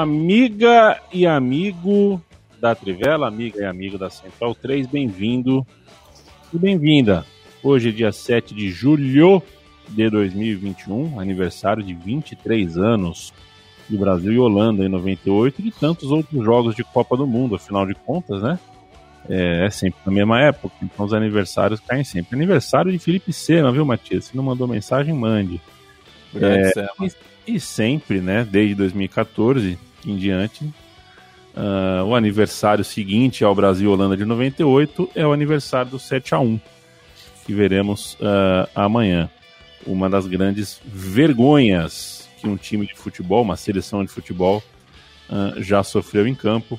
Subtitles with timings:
[0.00, 2.22] Amiga e amigo
[2.60, 5.66] da Trivela, amiga e amigo da Central 3, bem-vindo
[6.54, 7.26] e bem-vinda.
[7.64, 9.42] Hoje é dia 7 de julho
[9.88, 13.34] de 2021, aniversário de 23 anos
[13.90, 17.56] de Brasil e Holanda em 98 e de tantos outros jogos de Copa do Mundo,
[17.56, 18.56] afinal de contas, né?
[19.28, 22.36] É, é sempre na mesma época, então os aniversários caem sempre.
[22.36, 24.26] Aniversário de Felipe Sena, viu, Matias?
[24.26, 25.60] Se não mandou mensagem, mande.
[26.36, 26.72] É,
[27.48, 34.24] e, sempre, né, desde 2014 em diante, uh, o aniversário seguinte ao Brasil Holanda de
[34.24, 36.60] 98 é o aniversário do 7 a 1
[37.46, 39.30] que veremos uh, amanhã.
[39.86, 44.62] Uma das grandes vergonhas que um time de futebol, uma seleção de futebol,
[45.30, 46.78] uh, já sofreu em campo.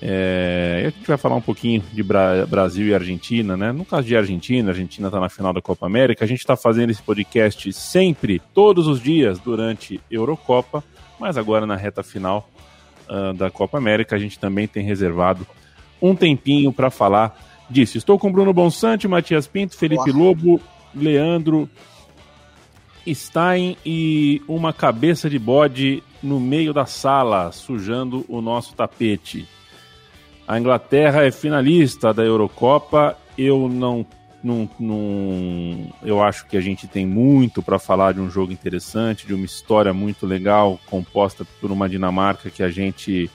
[0.00, 3.72] É, a gente vai falar um pouquinho de Bra Brasil e Argentina, né?
[3.72, 6.24] No caso de Argentina, a Argentina está na final da Copa América.
[6.24, 10.84] A gente está fazendo esse podcast sempre, todos os dias, durante Eurocopa,
[11.18, 12.48] mas agora na reta final
[13.08, 15.46] uh, da Copa América, a gente também tem reservado
[16.00, 17.36] um tempinho para falar
[17.68, 17.98] disso.
[17.98, 20.18] Estou com Bruno Bonsante, Matias Pinto, Felipe Olá.
[20.18, 20.60] Lobo,
[20.94, 21.68] Leandro
[23.06, 29.46] Stein e uma cabeça de bode no meio da sala, sujando o nosso tapete.
[30.48, 33.14] A Inglaterra é finalista da Eurocopa.
[33.36, 34.06] Eu não,
[34.42, 39.26] não, não eu acho que a gente tem muito para falar de um jogo interessante,
[39.26, 43.30] de uma história muito legal, composta por uma Dinamarca que a gente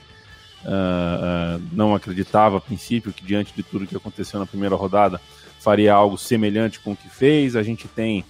[0.64, 5.20] uh, não acreditava a princípio que diante de tudo que aconteceu na primeira rodada
[5.60, 7.54] faria algo semelhante com o que fez.
[7.54, 8.24] A gente tem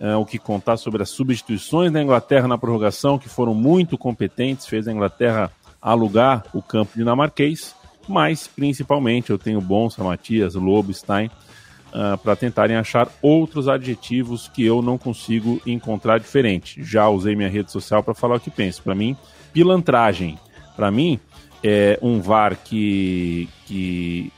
[0.00, 4.66] uh, o que contar sobre as substituições da Inglaterra na prorrogação, que foram muito competentes,
[4.66, 5.48] fez a Inglaterra
[5.80, 7.72] alugar o campo dinamarquês
[8.08, 14.64] mas principalmente eu tenho Bonsa, Matias, Lobo, Stein, uh, para tentarem achar outros adjetivos que
[14.64, 16.82] eu não consigo encontrar diferente.
[16.82, 18.82] Já usei minha rede social para falar o que penso.
[18.82, 19.16] Para mim,
[19.52, 20.38] pilantragem.
[20.76, 21.18] Para mim,
[21.62, 24.30] é um VAR que, que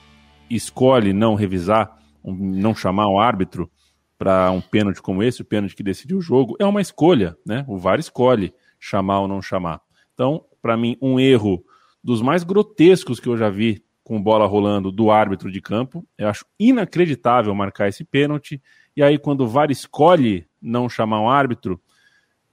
[0.48, 3.70] escolhe não revisar, não chamar o árbitro
[4.16, 7.64] para um pênalti como esse, o pênalti que decidiu o jogo, é uma escolha, né?
[7.68, 9.80] O VAR escolhe chamar ou não chamar.
[10.12, 11.64] Então, para mim, um erro
[12.02, 16.06] dos mais grotescos que eu já vi com bola rolando do árbitro de campo.
[16.16, 18.62] Eu acho inacreditável marcar esse pênalti.
[18.96, 21.80] E aí, quando o VAR escolhe não chamar um árbitro,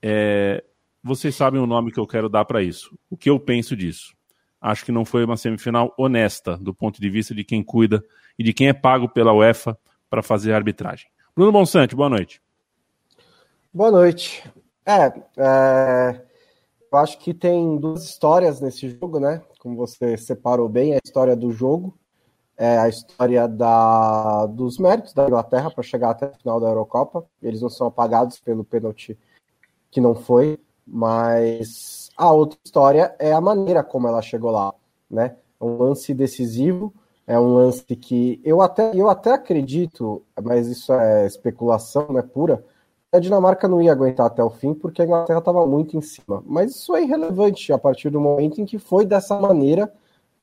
[0.02, 0.62] é...
[1.02, 2.96] vocês sabem o nome que eu quero dar para isso.
[3.08, 4.14] O que eu penso disso?
[4.60, 8.04] Acho que não foi uma semifinal honesta do ponto de vista de quem cuida
[8.38, 9.78] e de quem é pago pela UEFA
[10.10, 11.08] para fazer a arbitragem.
[11.34, 12.40] Bruno Bonsante, boa noite.
[13.72, 14.42] Boa noite.
[14.84, 16.25] É, é,
[16.96, 19.42] eu acho que tem duas histórias nesse jogo, né?
[19.60, 21.94] Como você separou bem, a história do jogo,
[22.56, 27.26] é a história da, dos méritos da Inglaterra para chegar até a final da Eurocopa.
[27.42, 29.18] Eles não são apagados pelo pênalti
[29.90, 34.74] que não foi, mas a outra história é a maneira como ela chegou lá,
[35.10, 35.36] né?
[35.60, 36.94] É um lance decisivo,
[37.26, 42.64] é um lance que eu até, eu até acredito, mas isso é especulação, né, pura,
[43.16, 46.42] a Dinamarca não ia aguentar até o fim porque a Inglaterra estava muito em cima.
[46.46, 49.92] Mas isso é irrelevante a partir do momento em que foi dessa maneira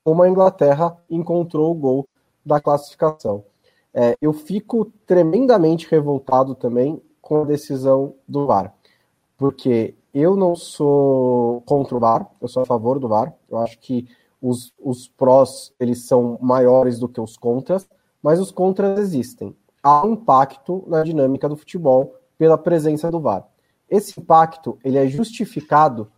[0.03, 2.07] como a Inglaterra encontrou o gol
[2.45, 3.43] da classificação.
[3.93, 8.73] É, eu fico tremendamente revoltado também com a decisão do VAR,
[9.37, 13.33] porque eu não sou contra o VAR, eu sou a favor do VAR.
[13.49, 14.07] Eu acho que
[14.41, 17.87] os, os prós eles são maiores do que os contras,
[18.21, 19.55] mas os contras existem.
[19.81, 23.47] Há um impacto na dinâmica do futebol pela presença do VAR.
[23.89, 26.11] Esse impacto ele é justificado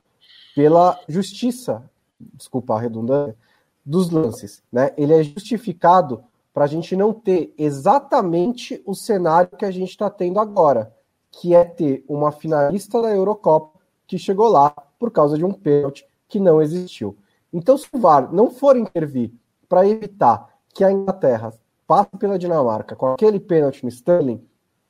[0.56, 1.88] pela justiça,
[2.34, 3.38] desculpa a redundância,
[3.86, 4.64] dos lances.
[4.72, 4.92] Né?
[4.98, 10.10] Ele é justificado para a gente não ter exatamente o cenário que a gente está
[10.10, 10.92] tendo agora,
[11.30, 16.08] que é ter uma finalista da Eurocopa que chegou lá por causa de um pênalti
[16.28, 17.16] que não existiu.
[17.54, 19.32] Então, se o VAR não for intervir
[19.70, 21.54] para evitar que a Inglaterra
[21.86, 24.44] passe pela Dinamarca com aquele pênalti no Sterling,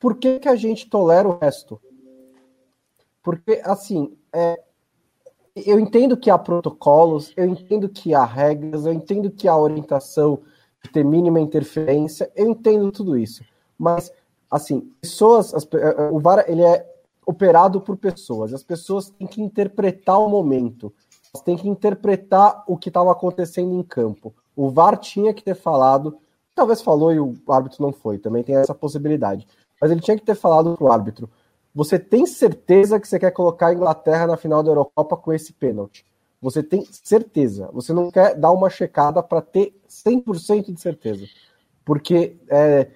[0.06, 1.82] por que, que a gente tolera o resto?
[3.24, 4.62] Porque, assim, é,
[5.56, 10.44] eu entendo que há protocolos, eu entendo que há regras, eu entendo que há orientação
[10.84, 13.44] de ter mínima interferência, eu entendo tudo isso.
[13.76, 14.14] Mas
[14.48, 16.88] assim, pessoas, as, é, o VAR ele é
[17.26, 18.54] operado por pessoas.
[18.54, 20.94] As pessoas têm que interpretar o momento,
[21.44, 24.36] têm que interpretar o que estava acontecendo em campo.
[24.56, 26.16] O VAR tinha que ter falado,
[26.54, 29.48] talvez falou e o árbitro não foi, também tem essa possibilidade.
[29.80, 31.30] Mas ele tinha que ter falado para o árbitro:
[31.74, 35.54] você tem certeza que você quer colocar a Inglaterra na final da Eurocopa com esse
[35.54, 36.06] pênalti?
[36.42, 37.70] Você tem certeza.
[37.74, 41.26] Você não quer dar uma checada para ter 100% de certeza.
[41.84, 42.88] Porque é,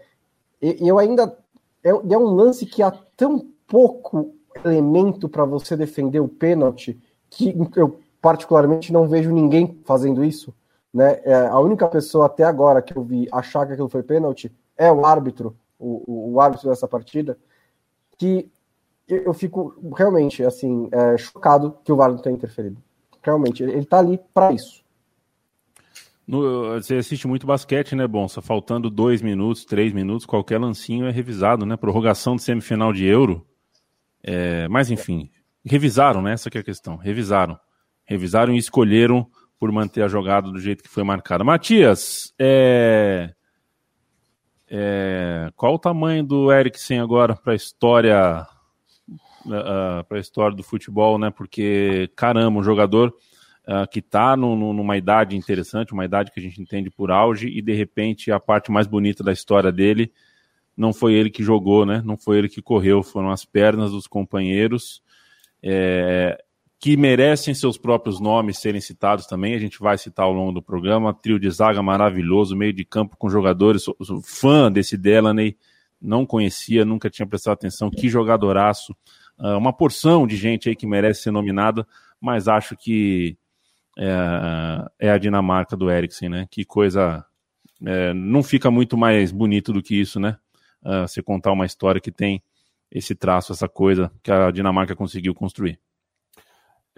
[0.62, 1.38] eu ainda.
[1.84, 4.34] É, é um lance que há tão pouco
[4.64, 7.00] elemento para você defender o pênalti
[7.30, 10.54] que eu particularmente não vejo ninguém fazendo isso.
[10.94, 11.22] Né?
[11.24, 14.92] É, a única pessoa até agora que eu vi achar que aquilo foi pênalti é
[14.92, 17.38] o árbitro, o, o, árbitro dessa partida,
[18.18, 18.52] que
[19.08, 22.78] eu fico realmente assim é, chocado que o VAR não tenha interferido.
[23.24, 24.84] Realmente, ele está ali para isso.
[26.28, 28.42] No, você assiste muito basquete, né, Bonsa?
[28.42, 31.76] Faltando dois minutos, três minutos, qualquer lancinho é revisado, né?
[31.76, 33.48] Prorrogação de semifinal de Euro.
[34.22, 35.32] É, mas enfim,
[35.66, 36.34] revisaram, né?
[36.34, 36.98] Essa é a questão.
[36.98, 37.58] Revisaram.
[38.06, 39.28] Revisaram e escolheram
[39.60, 41.44] por manter a jogada do jeito que foi marcada.
[41.44, 43.34] Matias, é,
[44.70, 48.48] é, qual o tamanho do Eriksen agora para a história
[49.46, 51.30] uh para a história do futebol, né?
[51.32, 53.14] Porque caramba, um jogador
[53.68, 57.62] uh, que está numa idade interessante, uma idade que a gente entende por auge, e
[57.62, 60.12] de repente a parte mais bonita da história dele
[60.76, 62.02] não foi ele que jogou, né?
[62.06, 65.02] Não foi ele que correu, foram as pernas dos companheiros.
[65.62, 66.42] É,
[66.80, 69.54] que merecem seus próprios nomes serem citados também.
[69.54, 71.14] A gente vai citar ao longo do programa.
[71.14, 73.84] Trio de zaga maravilhoso, meio de campo com jogadores.
[73.84, 75.58] Sou, sou fã desse Delaney,
[76.02, 77.92] não conhecia, nunca tinha prestado atenção.
[77.92, 78.96] Que jogadoraço.
[79.38, 81.86] Uh, uma porção de gente aí que merece ser nominada,
[82.20, 83.38] mas acho que
[83.98, 86.48] é, é a Dinamarca do Eriksen, né?
[86.50, 87.26] Que coisa.
[87.86, 90.38] É, não fica muito mais bonito do que isso, né?
[90.82, 92.42] Uh, você contar uma história que tem
[92.90, 95.78] esse traço, essa coisa que a Dinamarca conseguiu construir.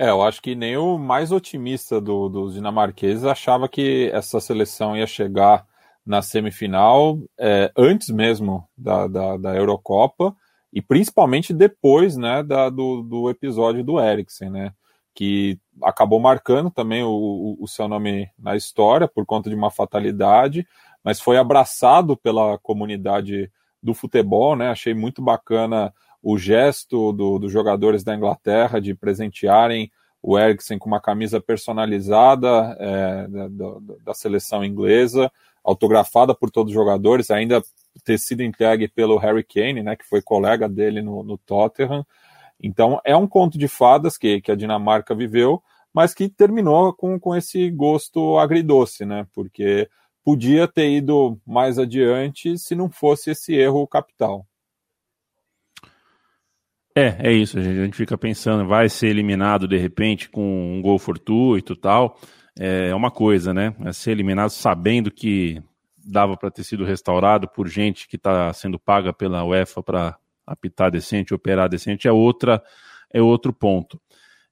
[0.01, 4.97] É, eu acho que nem o mais otimista do, dos dinamarqueses achava que essa seleção
[4.97, 5.63] ia chegar
[6.03, 10.35] na semifinal é, antes mesmo da, da, da, Eurocopa
[10.73, 14.73] e principalmente depois né, da, do, do episódio do Eriksen, né?
[15.13, 20.67] que acabou marcando também o, o, seu nome na história por conta de uma fatalidade,
[21.03, 23.51] mas foi abraçado pela comunidade
[23.83, 24.69] do futebol, né?
[24.69, 29.91] Achei muito bacana o gesto dos do jogadores da Inglaterra de presentearem
[30.21, 33.47] o Eriksen com uma camisa personalizada é, da,
[34.05, 35.31] da, seleção inglesa,
[35.63, 37.63] autografada por todos os jogadores, ainda
[38.03, 42.05] ter sido entregue pelo Harry Kane, né, que foi colega dele no, no Tottenham.
[42.61, 47.19] Então é um conto de fadas que, que a Dinamarca viveu, mas que terminou com,
[47.19, 49.27] com esse gosto agridoce, né?
[49.33, 49.89] Porque
[50.23, 54.45] podia ter ido mais adiante se não fosse esse erro capital.
[56.95, 57.57] É, é isso.
[57.57, 62.19] A gente fica pensando, vai ser eliminado de repente com um gol fortuito e tal.
[62.59, 63.73] É uma coisa, né?
[63.85, 65.61] É ser eliminado sabendo que
[66.05, 70.91] dava para ter sido restaurado por gente que está sendo paga pela UEFA para apitar
[70.91, 72.61] decente, operar decente, é outra,
[73.13, 74.01] é outro ponto.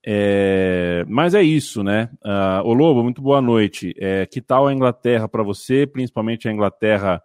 [0.06, 2.10] É, mas é isso, né?
[2.24, 3.94] Uh, ô Lobo, muito boa noite.
[4.00, 7.22] É, que tal a Inglaterra para você, principalmente a Inglaterra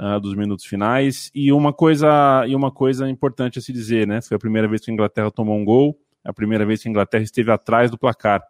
[0.00, 1.30] uh, dos minutos finais?
[1.34, 4.22] E uma coisa e uma coisa importante a se dizer, né?
[4.22, 6.90] Foi a primeira vez que a Inglaterra tomou um gol, a primeira vez que a
[6.90, 8.42] Inglaterra esteve atrás do placar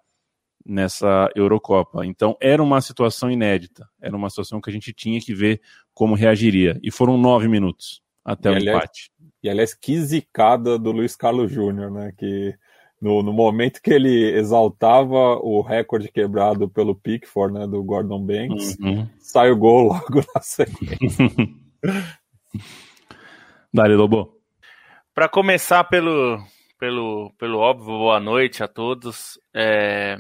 [0.64, 2.06] nessa Eurocopa.
[2.06, 5.60] Então era uma situação inédita, era uma situação que a gente tinha que ver
[5.92, 6.78] como reagiria.
[6.82, 9.10] E foram nove minutos até e o aliás, empate.
[9.42, 12.12] E aliás, que zicada do Luiz Carlos Júnior, né?
[12.16, 12.54] Que
[13.00, 18.76] no, no, momento que ele exaltava o recorde quebrado pelo Pickford, né, do Gordon Banks,
[18.80, 19.09] uhum.
[19.19, 21.30] sai o gol logo na sequência.
[23.73, 24.37] Dali, Lobo.
[25.14, 26.38] Para começar pelo,
[26.78, 29.38] pelo, pelo óbvio, boa noite a todos.
[29.54, 30.16] É...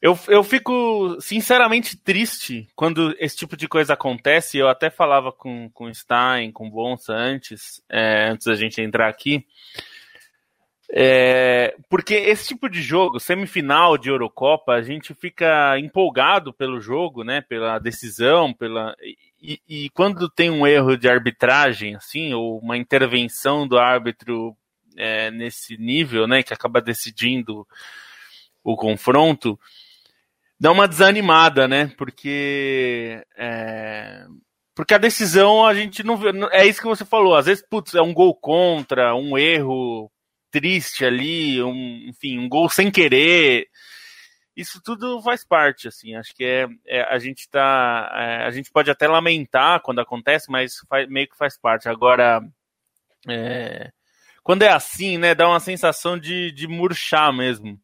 [0.00, 4.56] Eu, eu fico sinceramente triste quando esse tipo de coisa acontece.
[4.56, 9.44] Eu até falava com, com Stein, com Bonsa antes, é, antes da gente entrar aqui.
[10.92, 17.22] É, porque esse tipo de jogo, semifinal de Eurocopa, a gente fica empolgado pelo jogo,
[17.22, 17.40] né?
[17.40, 18.96] Pela decisão, pela.
[19.40, 24.56] E, e, quando tem um erro de arbitragem, assim, ou uma intervenção do árbitro
[24.96, 26.42] é, nesse nível, né?
[26.42, 27.66] Que acaba decidindo
[28.64, 29.58] o confronto,
[30.58, 31.92] dá uma desanimada, né?
[31.96, 33.24] Porque.
[33.36, 34.26] É,
[34.74, 36.30] porque a decisão a gente não vê.
[36.50, 37.36] É isso que você falou.
[37.36, 40.10] Às vezes, putz, é um gol contra, um erro
[40.50, 43.68] triste ali, um, enfim, um gol sem querer.
[44.56, 46.14] isso tudo faz parte, assim.
[46.16, 50.50] Acho que é, é a gente tá, é, a gente pode até lamentar quando acontece,
[50.50, 51.88] mas faz, meio que faz parte.
[51.88, 52.42] Agora,
[53.28, 53.90] é,
[54.42, 57.80] quando é assim, né, dá uma sensação de, de murchar mesmo.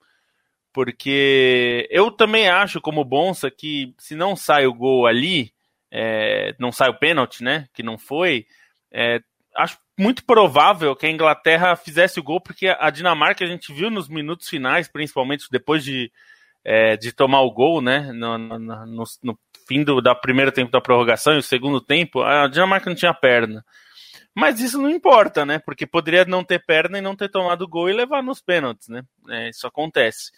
[0.72, 5.54] Porque eu também acho, como Bonsa, que se não sai o gol ali,
[5.90, 7.66] é, não sai o pênalti, né?
[7.72, 8.46] Que não foi,
[8.92, 9.20] é,
[9.56, 13.90] acho muito provável que a Inglaterra fizesse o gol, porque a Dinamarca a gente viu
[13.90, 16.12] nos minutos finais, principalmente depois de,
[16.64, 18.12] é, de tomar o gol, né?
[18.12, 22.22] No, no, no, no fim do da primeiro tempo da prorrogação e o segundo tempo,
[22.22, 23.64] a Dinamarca não tinha perna.
[24.34, 25.58] Mas isso não importa, né?
[25.58, 28.88] Porque poderia não ter perna e não ter tomado o gol e levar nos pênaltis,
[28.88, 29.02] né?
[29.30, 30.30] É, isso acontece.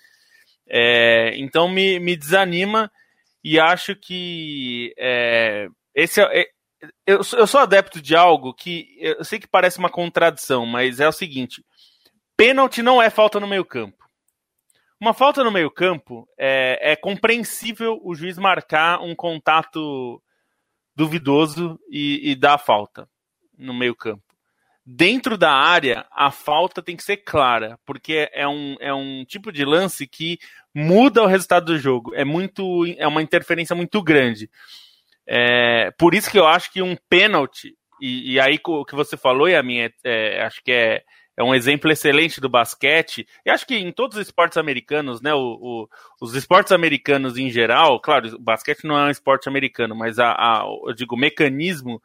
[0.69, 2.91] É, então me, me desanima
[3.43, 6.47] e acho que é, esse é
[7.07, 11.09] eu, eu sou adepto de algo que eu sei que parece uma contradição, mas é
[11.09, 11.65] o seguinte:
[12.37, 13.97] pênalti não é falta no meio-campo.
[15.01, 20.21] Uma falta no meio-campo é, é compreensível o juiz marcar um contato
[20.95, 23.09] duvidoso e, e dar a falta
[23.57, 24.23] no meio-campo.
[24.85, 29.53] Dentro da área, a falta tem que ser clara, porque é um, é um tipo
[29.53, 30.39] de lance que
[30.75, 32.15] muda o resultado do jogo.
[32.15, 34.51] É muito é uma interferência muito grande.
[35.29, 39.17] É, por isso que eu acho que um pênalti, e, e, aí o que você
[39.17, 41.03] falou, e a minha, é, acho que é,
[41.37, 45.35] é um exemplo excelente do basquete, e acho que em todos os esportes americanos, né,
[45.35, 45.89] o, o,
[46.23, 50.33] os esportes americanos em geral, claro, o basquete não é um esporte americano, mas a,
[50.33, 52.01] a eu digo, o mecanismo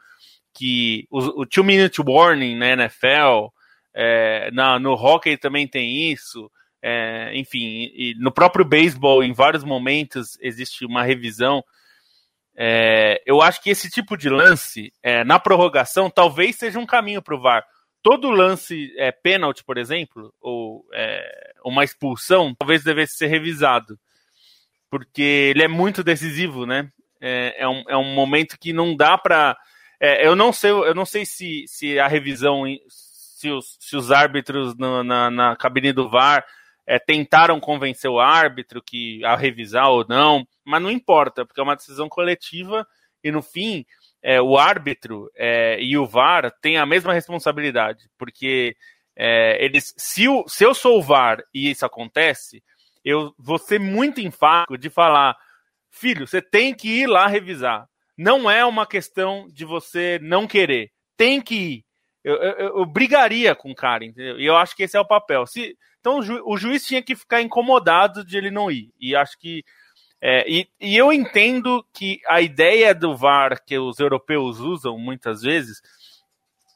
[0.54, 3.48] que o, o two-minute warning na NFL,
[3.96, 6.52] é, na, no hockey também tem isso,
[6.82, 11.64] é, enfim, no próprio beisebol, em vários momentos, existe uma revisão.
[12.56, 17.22] É, eu acho que esse tipo de lance, é, na prorrogação, talvez seja um caminho
[17.22, 17.66] para o VAR.
[18.02, 23.98] Todo lance é, pênalti, por exemplo, ou é, uma expulsão, talvez devesse ser revisado.
[24.90, 26.90] Porque ele é muito decisivo, né?
[27.20, 29.58] É, é, um, é um momento que não dá para.
[30.00, 34.12] É, eu não sei, eu não sei se, se a revisão, se os, se os
[34.12, 36.46] árbitros na, na cabine do VAR
[36.86, 41.64] é, tentaram convencer o árbitro que a revisar ou não, mas não importa, porque é
[41.64, 42.86] uma decisão coletiva
[43.24, 43.86] e no fim
[44.22, 48.76] é, o árbitro é, e o VAR têm a mesma responsabilidade, porque
[49.16, 52.64] é, eles, se, o, se eu sou o VAR e isso acontece,
[53.04, 55.36] eu vou ser muito enfático de falar,
[55.92, 57.86] filho, você tem que ir lá revisar.
[58.18, 61.86] Não é uma questão de você não querer, tem que ir.
[62.24, 64.40] Eu, eu, eu brigaria com o cara, entendeu?
[64.40, 65.46] E eu acho que esse é o papel.
[65.46, 68.92] Se, então o, ju, o juiz tinha que ficar incomodado de ele não ir.
[69.00, 69.64] E acho que.
[70.20, 75.42] É, e, e eu entendo que a ideia do VAR que os europeus usam muitas
[75.42, 75.82] vezes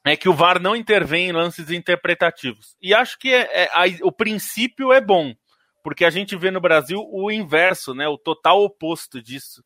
[0.06, 2.78] é que o VAR não intervém em lances interpretativos.
[2.82, 5.36] E acho que é, é, a, o princípio é bom,
[5.84, 9.62] porque a gente vê no Brasil o inverso, né, o total oposto disso,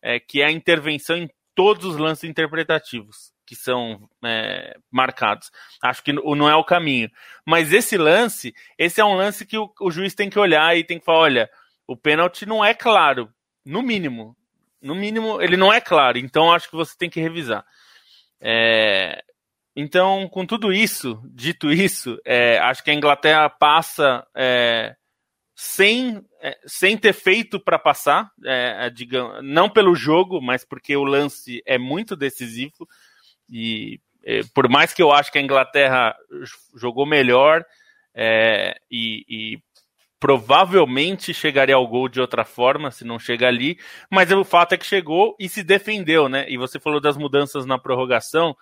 [0.00, 5.50] é, que é a intervenção em todos os lances interpretativos que são é, marcados.
[5.82, 7.10] Acho que não é o caminho.
[7.44, 10.84] Mas esse lance, esse é um lance que o, o juiz tem que olhar e
[10.84, 11.50] tem que falar: olha,
[11.84, 13.28] o pênalti não é claro,
[13.66, 14.36] no mínimo.
[14.80, 17.66] No mínimo, ele não é claro, então acho que você tem que revisar.
[18.40, 19.20] É,
[19.74, 24.94] então, com tudo isso, dito isso, é, acho que a Inglaterra passa é,
[25.56, 31.02] sem, é, sem ter feito para passar, é, digamos, não pelo jogo, mas porque o
[31.02, 32.88] lance é muito decisivo.
[33.50, 36.14] E é, por mais que eu acho que a Inglaterra
[36.76, 37.64] jogou melhor
[38.14, 39.58] é, e, e,
[40.18, 43.78] provavelmente chegaria ao gol de outra forma, se não chega ali,
[44.10, 46.44] mas o fato é que chegou e se defendeu, né?
[46.48, 48.54] E você falou das mudanças na prorrogação.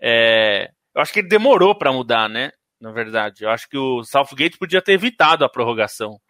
[0.00, 2.52] É, eu acho que ele demorou para mudar, né?
[2.80, 6.20] Na verdade, eu acho que o Southgate podia ter evitado a prorrogação.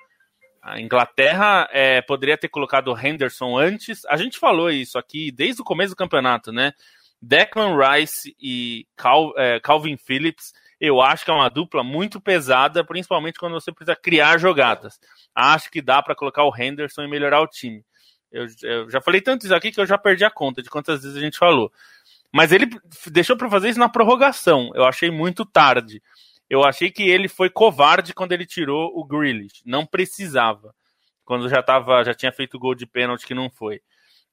[0.62, 4.04] A Inglaterra é, poderia ter colocado o Henderson antes.
[4.06, 6.72] A gente falou isso aqui desde o começo do campeonato, né?
[7.22, 12.84] Declan Rice e Cal, é, Calvin Phillips, eu acho que é uma dupla muito pesada,
[12.84, 14.98] principalmente quando você precisa criar jogadas.
[15.32, 17.84] Acho que dá para colocar o Henderson e melhorar o time.
[18.32, 21.02] Eu, eu, já falei tanto isso aqui que eu já perdi a conta de quantas
[21.02, 21.72] vezes a gente falou.
[22.32, 22.66] Mas ele
[23.08, 24.72] deixou para fazer isso na prorrogação.
[24.74, 26.02] Eu achei muito tarde.
[26.50, 29.62] Eu achei que ele foi covarde quando ele tirou o Grealish.
[29.64, 30.74] Não precisava.
[31.24, 33.80] Quando já tava, já tinha feito gol de pênalti que não foi.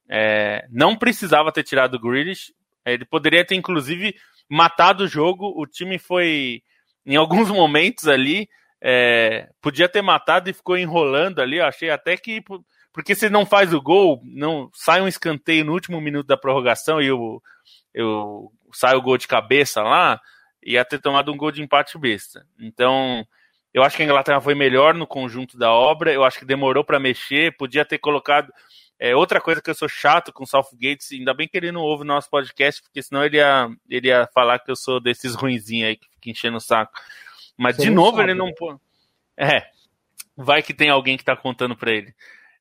[0.08, 2.52] É, não precisava ter tirado o Grealish.
[2.84, 4.14] Ele poderia ter, inclusive,
[4.48, 5.52] matado o jogo.
[5.56, 6.62] O time foi,
[7.06, 8.48] em alguns momentos ali,
[8.82, 11.58] é, podia ter matado e ficou enrolando ali.
[11.58, 12.42] Eu achei até que.
[12.92, 17.00] Porque se não faz o gol, não sai um escanteio no último minuto da prorrogação
[17.00, 17.40] e o,
[17.94, 20.20] eu, sai o gol de cabeça lá,
[20.60, 22.44] ia ter tomado um gol de empate besta.
[22.58, 23.24] Então,
[23.72, 26.12] Eu acho que a Inglaterra foi melhor no conjunto da obra.
[26.12, 27.56] Eu acho que demorou para mexer.
[27.56, 28.52] Podia ter colocado.
[29.02, 31.80] É, outra coisa que eu sou chato com o Southgate, ainda bem que ele não
[31.80, 35.34] ouve o nosso podcast, porque senão ele ia, ele ia falar que eu sou desses
[35.34, 36.92] ruinzinhos aí que fica enchendo o saco.
[37.56, 38.32] Mas Você de novo sabe.
[38.32, 38.52] ele não.
[39.38, 39.66] É.
[40.36, 42.14] Vai que tem alguém que tá contando para ele.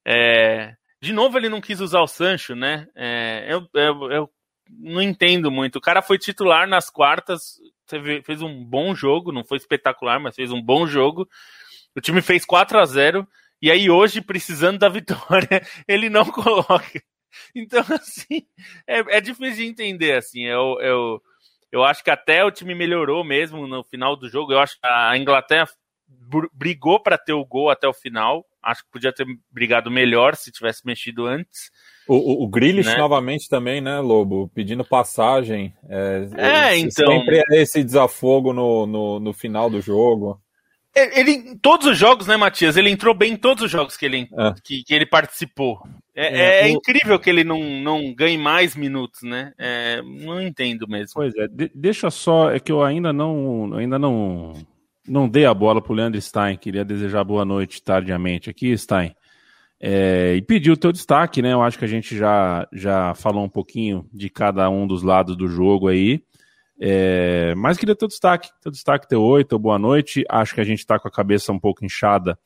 [0.05, 2.87] É, de novo ele não quis usar o Sancho, né?
[2.95, 4.29] É, eu, eu, eu
[4.69, 5.75] não entendo muito.
[5.75, 7.59] O cara foi titular nas quartas,
[8.23, 11.27] fez um bom jogo, não foi espetacular, mas fez um bom jogo.
[11.93, 13.27] O time fez 4 a 0
[13.61, 17.01] e aí hoje, precisando da vitória, ele não coloca.
[17.55, 18.45] Então, assim,
[18.87, 21.21] é, é difícil de entender, assim, eu, eu,
[21.71, 24.87] eu acho que até o time melhorou mesmo no final do jogo, eu acho que
[24.87, 25.67] a Inglaterra
[26.53, 30.51] brigou para ter o gol até o final, acho que podia ter brigado melhor se
[30.51, 31.69] tivesse mexido antes,
[32.09, 32.97] o, o, o Grealish né?
[32.97, 34.49] novamente também, né, Lobo?
[34.55, 35.71] Pedindo passagem.
[35.87, 37.05] É, é então.
[37.05, 40.41] Sempre é esse desafogo no, no, no, final do jogo.
[40.95, 42.75] É, ele, em todos os jogos, né, Matias?
[42.75, 44.53] Ele entrou bem em todos os jogos que ele, é.
[44.63, 45.81] que, que, ele participou.
[46.15, 46.77] É, é, é o...
[46.77, 49.53] incrível que ele não, não ganhe mais minutos, né?
[49.57, 51.13] É, não entendo mesmo.
[51.13, 54.53] Pois é, de, deixa só, é que eu ainda não, ainda não,
[55.07, 56.57] não dei a bola pro Leandro Stein.
[56.57, 59.15] Queria desejar boa noite tardiamente aqui, Stein.
[59.79, 61.53] É, e pedir o teu destaque, né?
[61.53, 65.37] Eu acho que a gente já, já falou um pouquinho de cada um dos lados
[65.37, 66.21] do jogo aí.
[66.79, 70.23] É, mas queria teu destaque, teu destaque, teu oi, teu boa noite.
[70.29, 72.39] Acho que a gente está com a cabeça um pouco inchada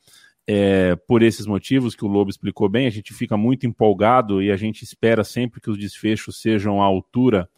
[0.46, 2.86] é, por esses motivos que o Lobo explicou bem.
[2.86, 6.84] A gente fica muito empolgado e a gente espera sempre que os desfechos sejam à
[6.84, 7.48] altura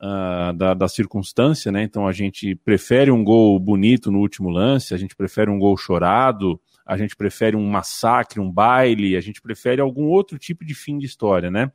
[0.00, 1.82] uh, da, da circunstância, né?
[1.82, 5.76] Então a gente prefere um gol bonito no último lance, a gente prefere um gol
[5.76, 10.74] chorado a gente prefere um massacre, um baile, a gente prefere algum outro tipo de
[10.74, 11.70] fim de história, né?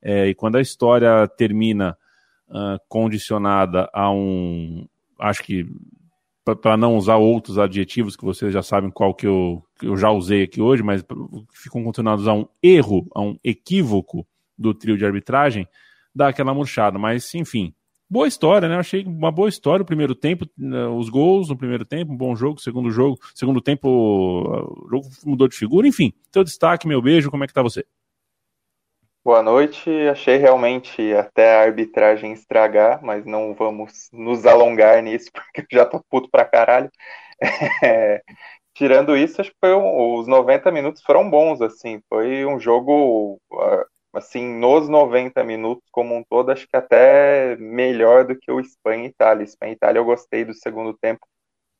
[0.00, 1.96] É, e quando a história termina
[2.50, 4.86] uh, condicionada a um.
[5.18, 5.66] Acho que,
[6.62, 10.10] para não usar outros adjetivos que vocês já sabem qual que eu, que eu já
[10.10, 11.04] usei aqui hoje, mas
[11.52, 14.26] ficam condicionados a um erro, a um equívoco
[14.56, 15.66] do trio de arbitragem,
[16.14, 16.98] dá aquela murchada.
[16.98, 17.74] Mas, enfim,
[18.08, 18.76] boa história, né?
[18.76, 22.34] Achei uma boa história o primeiro tempo, né, os gols no primeiro tempo, um bom
[22.34, 26.12] jogo, segundo jogo, segundo tempo, o jogo mudou de figura, enfim.
[26.32, 27.84] Teu destaque, meu beijo, como é que tá você?
[29.28, 35.60] Boa noite, achei realmente até a arbitragem estragar, mas não vamos nos alongar nisso, porque
[35.60, 36.90] eu já tô puto pra caralho.
[37.84, 38.22] É,
[38.74, 43.38] tirando isso, acho que um, os 90 minutos foram bons, assim, foi um jogo
[44.14, 49.04] assim, nos 90 minutos como um todo, acho que até melhor do que o Espanha
[49.04, 49.44] e Itália.
[49.44, 51.26] Espanha e Itália eu gostei do segundo tempo,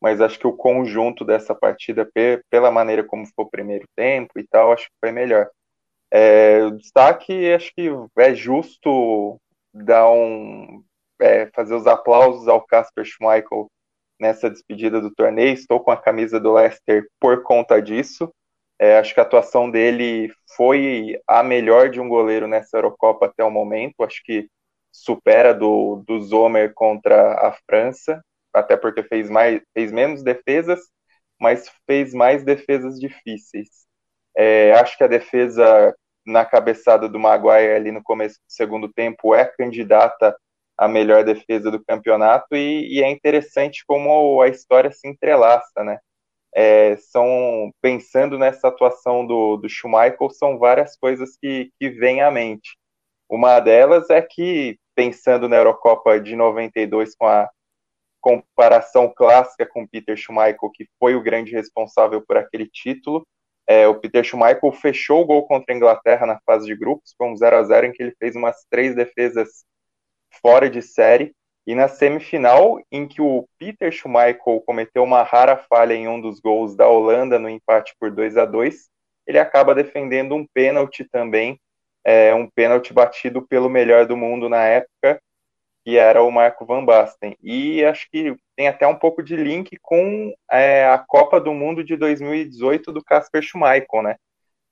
[0.02, 2.10] mas acho que o conjunto dessa partida,
[2.50, 5.48] pela maneira como foi o primeiro tempo e tal, acho que foi melhor.
[6.10, 9.40] É, o destaque, acho que é justo
[9.72, 10.82] dar um.
[11.20, 13.68] É, fazer os aplausos ao Casper Schmeichel
[14.20, 15.52] nessa despedida do torneio.
[15.54, 18.32] Estou com a camisa do Leicester por conta disso.
[18.78, 23.44] É, acho que a atuação dele foi a melhor de um goleiro nessa Eurocopa até
[23.44, 24.02] o momento.
[24.02, 24.48] Acho que
[24.92, 28.22] supera do, do Zomer contra a França,
[28.54, 30.80] até porque fez, mais, fez menos defesas,
[31.40, 33.87] mas fez mais defesas difíceis.
[34.38, 39.34] É, acho que a defesa na cabeçada do Maguire ali no começo do segundo tempo
[39.34, 40.36] é candidata
[40.76, 45.98] à melhor defesa do campeonato e, e é interessante como a história se entrelaça, né?
[46.54, 52.30] é, são pensando nessa atuação do, do Schumacher, são várias coisas que, que vêm à
[52.30, 52.76] mente.
[53.28, 57.48] Uma delas é que, pensando na Eurocopa de 92 com a
[58.20, 63.26] comparação clássica com Peter Schumacher, que foi o grande responsável por aquele título,
[63.68, 67.28] é, o Peter Schumacher fechou o gol contra a Inglaterra na fase de grupos, foi
[67.28, 69.64] um 0 a 0 em que ele fez umas três defesas
[70.42, 71.32] fora de série,
[71.66, 76.40] e na semifinal, em que o Peter Schmeichel cometeu uma rara falha em um dos
[76.40, 78.88] gols da Holanda no empate por 2 a 2
[79.28, 81.60] ele acaba defendendo um pênalti também,
[82.02, 85.20] é, um pênalti batido pelo melhor do mundo na época,
[85.84, 87.36] que era o Marco Van Basten.
[87.42, 91.84] E acho que tem até um pouco de link com é, a Copa do Mundo
[91.84, 94.16] de 2018 do Casper Schmeichel, né?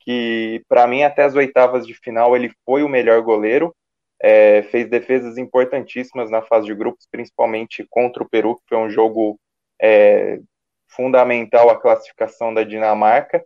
[0.00, 3.72] Que para mim até as oitavas de final ele foi o melhor goleiro,
[4.20, 8.90] é, fez defesas importantíssimas na fase de grupos, principalmente contra o Peru, que foi um
[8.90, 9.38] jogo
[9.80, 10.40] é,
[10.88, 13.44] fundamental à classificação da Dinamarca.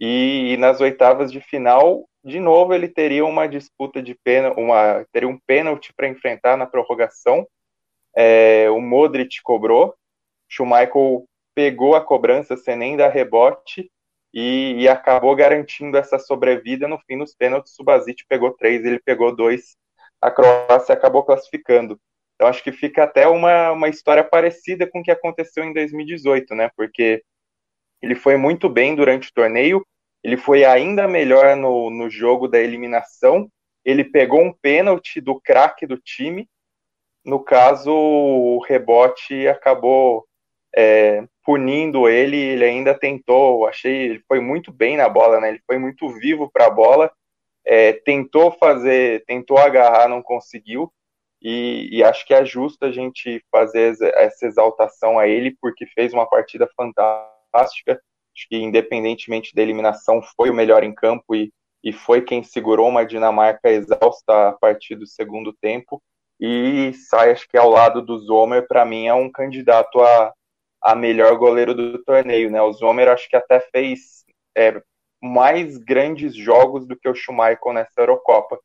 [0.00, 5.06] E, e, nas oitavas de final, de novo, ele teria uma disputa de pena, uma,
[5.12, 7.46] teria um pênalti para enfrentar na prorrogação.
[8.16, 9.94] É, o Modric cobrou,
[10.48, 10.92] Schumacher
[11.54, 13.90] pegou a cobrança sem nem dar rebote
[14.32, 17.74] e, e, acabou garantindo essa sobrevida no fim dos pênaltis.
[17.78, 17.84] O
[18.28, 19.76] pegou três, ele pegou dois
[20.20, 22.00] a Croácia acabou classificando.
[22.34, 26.54] Então acho que fica até uma, uma história parecida com o que aconteceu em 2018,
[26.54, 26.70] né?
[26.76, 27.22] Porque
[28.02, 29.86] Ele foi muito bem durante o torneio,
[30.22, 33.48] ele foi ainda melhor no, no jogo da eliminação.
[33.84, 36.48] Ele pegou um pênalti do craque do time.
[37.26, 40.24] No caso, o rebote acabou
[40.76, 42.36] é, punindo ele.
[42.36, 45.48] Ele ainda tentou, achei, ele foi muito bem na bola, né?
[45.48, 47.10] Ele foi muito vivo para a bola.
[47.64, 50.92] É, tentou fazer, tentou agarrar, não conseguiu.
[51.42, 56.12] E, e, acho que é justo a gente fazer essa exaltação a ele, porque fez
[56.12, 58.00] uma partida fantástica.
[58.34, 62.88] Acho que, independentemente da eliminação, foi o melhor em campo e, e foi quem segurou
[62.88, 66.00] uma Dinamarca exausta a partir do segundo tempo.
[66.40, 70.32] E sai, acho que ao lado do Zomer, para mim, é um candidato a,
[70.82, 72.50] a melhor goleiro do torneio.
[72.50, 72.60] Né?
[72.60, 74.24] O Zomer acho que até fez
[74.56, 74.82] é,
[75.22, 78.58] mais grandes jogos do que o Schumacher nessa Eurocopa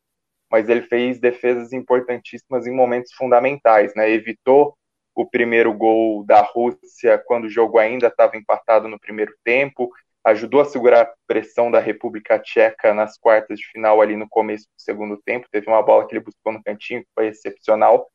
[0.52, 4.12] mas ele fez defesas importantíssimas em momentos fundamentais, né?
[4.12, 4.78] Evitou
[5.16, 9.90] o primeiro gol da Rússia quando o jogo ainda estava empatado no primeiro tempo,
[10.24, 14.66] ajudou a segurar a pressão da República Tcheca nas quartas de final ali no começo
[14.66, 18.08] do segundo tempo, teve uma bola que ele buscou no cantinho que foi excepcional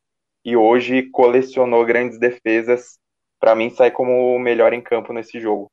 [0.45, 2.99] e hoje colecionou grandes defesas.
[3.40, 5.71] Para mim sai como o melhor em campo nesse jogo.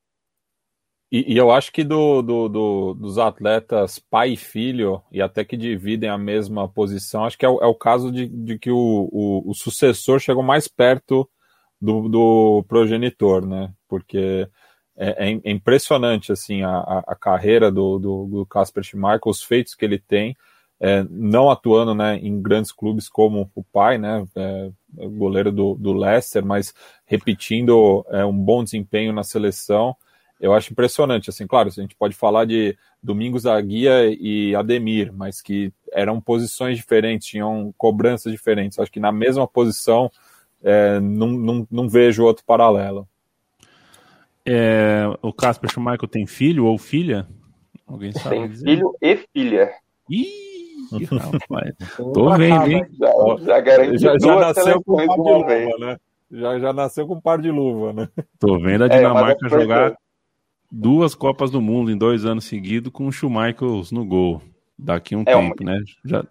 [1.11, 5.45] E, e, eu acho que do, do, do, dos atletas pai e filho, e até
[5.45, 8.71] que dividem a mesma posição, acho que é o, é o caso de, de que
[8.71, 11.29] o, o, o, sucessor chegou mais perto
[11.79, 13.71] do, do progenitor, né?
[13.87, 14.49] Porque
[14.97, 19.97] é, é impressionante assim a, a, carreira do, do, do Schmeichel, os feitos que ele
[19.97, 20.35] tem,
[20.79, 24.25] é, não atuando né, em grandes clubes como o pai, né?
[24.35, 24.71] É,
[25.09, 26.73] goleiro do, do Leicester, mas
[27.05, 29.95] repetindo é, um bom desempenho na seleção
[30.43, 31.29] eu acho impressionante.
[31.29, 36.19] Assim, claro, a gente pode falar de Domingos da Guia e Ademir, mas que eram
[36.19, 38.77] posições diferentes, tinham cobranças diferentes.
[38.77, 40.11] Acho que na mesma posição
[40.61, 43.07] é, não, não, não vejo outro paralelo.
[44.45, 47.27] É, o Casper Schumacher tem filho ou filha?
[47.87, 48.35] Alguém sabe?
[48.35, 48.65] Tem dizer?
[48.65, 49.71] filho e filha.
[50.09, 51.75] Ih, rapaz.
[52.13, 52.85] Tô vendo, hein?
[52.99, 55.97] Já, já já, já nasceu com um par de luva, né?
[56.31, 58.09] Já, já nasceu com um par de luva, né?
[58.39, 59.95] Tô vendo a é, Dinamarca é, jogar
[60.71, 64.41] duas Copas do Mundo em dois anos seguidos com o Schumacher no gol.
[64.77, 65.71] Daqui um é tempo, uma...
[65.71, 65.79] né?
[66.03, 66.25] Já...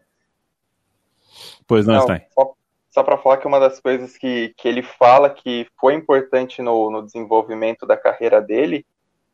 [1.67, 2.21] Pois não, não está.
[2.35, 2.53] Só,
[2.93, 6.91] só para falar que uma das coisas que, que ele fala que foi importante no,
[6.91, 8.85] no desenvolvimento da carreira dele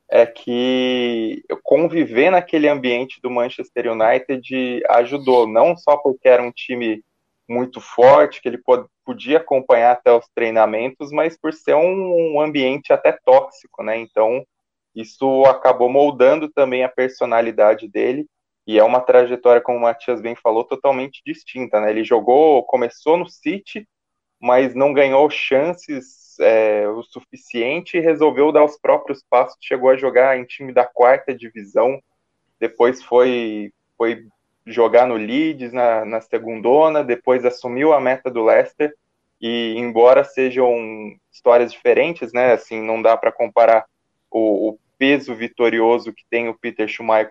[0.08, 7.04] é que conviver naquele ambiente do Manchester United ajudou, não só porque era um time
[7.48, 8.62] muito forte, que ele
[9.04, 13.98] podia acompanhar até os treinamentos, mas por ser um, um ambiente até tóxico, né?
[13.98, 14.46] Então,
[14.94, 18.26] isso acabou moldando também a personalidade dele
[18.68, 21.80] e é uma trajetória, como o Matias bem falou, totalmente distinta.
[21.80, 21.88] Né?
[21.88, 23.88] Ele jogou, começou no City,
[24.38, 29.56] mas não ganhou chances é, o suficiente e resolveu dar os próprios passos.
[29.58, 31.98] Chegou a jogar em time da quarta divisão,
[32.60, 34.26] depois foi, foi
[34.66, 38.94] jogar no Leeds na, na segundona, depois assumiu a meta do Leicester.
[39.40, 42.52] E embora sejam histórias diferentes, né?
[42.52, 43.86] Assim, não dá para comparar
[44.30, 47.30] o, o peso vitorioso que tem o Peter Schumacher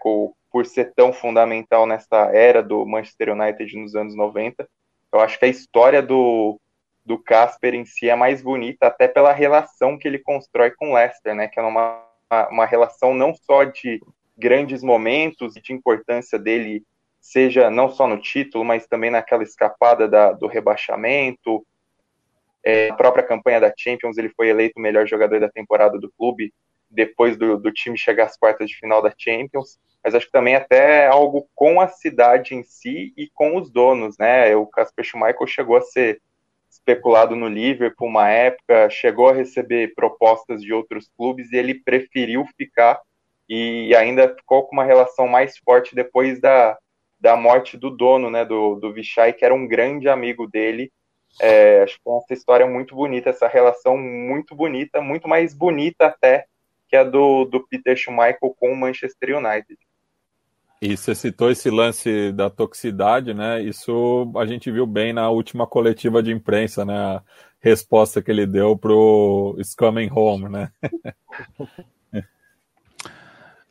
[0.50, 4.68] por ser tão fundamental nessa era do Manchester United nos anos 90.
[5.14, 6.60] Eu acho que a história do,
[7.06, 11.36] do Casper em si é mais bonita, até pela relação que ele constrói com Leicester,
[11.36, 11.48] né?
[11.48, 12.04] Que é uma,
[12.50, 14.02] uma relação não só de
[14.38, 16.84] grandes momentos e de importância dele,
[17.20, 21.66] seja não só no título, mas também naquela escapada da, do rebaixamento.
[22.64, 26.12] É, a própria campanha da Champions, ele foi eleito o melhor jogador da temporada do
[26.18, 26.54] clube
[26.90, 30.56] depois do, do time chegar às quartas de final da Champions, mas acho que também
[30.56, 34.56] até algo com a cidade em si e com os donos, né?
[34.56, 36.22] O Casper Schmeichel chegou a ser
[36.70, 42.46] especulado no Liverpool uma época, chegou a receber propostas de outros clubes e ele preferiu
[42.58, 43.02] ficar
[43.50, 46.78] e ainda ficou com uma relação mais forte depois da,
[47.20, 50.92] da morte do dono, né, do, do Vichai, que era um grande amigo dele.
[51.40, 56.08] É, acho que é essa história muito bonita, essa relação muito bonita, muito mais bonita
[56.08, 56.46] até
[56.88, 59.78] que é do, do Peter Schmeichel com o Manchester United.
[60.82, 63.62] E você citou esse lance da toxicidade, né?
[63.62, 66.96] Isso a gente viu bem na última coletiva de imprensa, né?
[66.96, 67.24] A
[67.60, 70.72] resposta que ele deu pro It's Coming Home, né?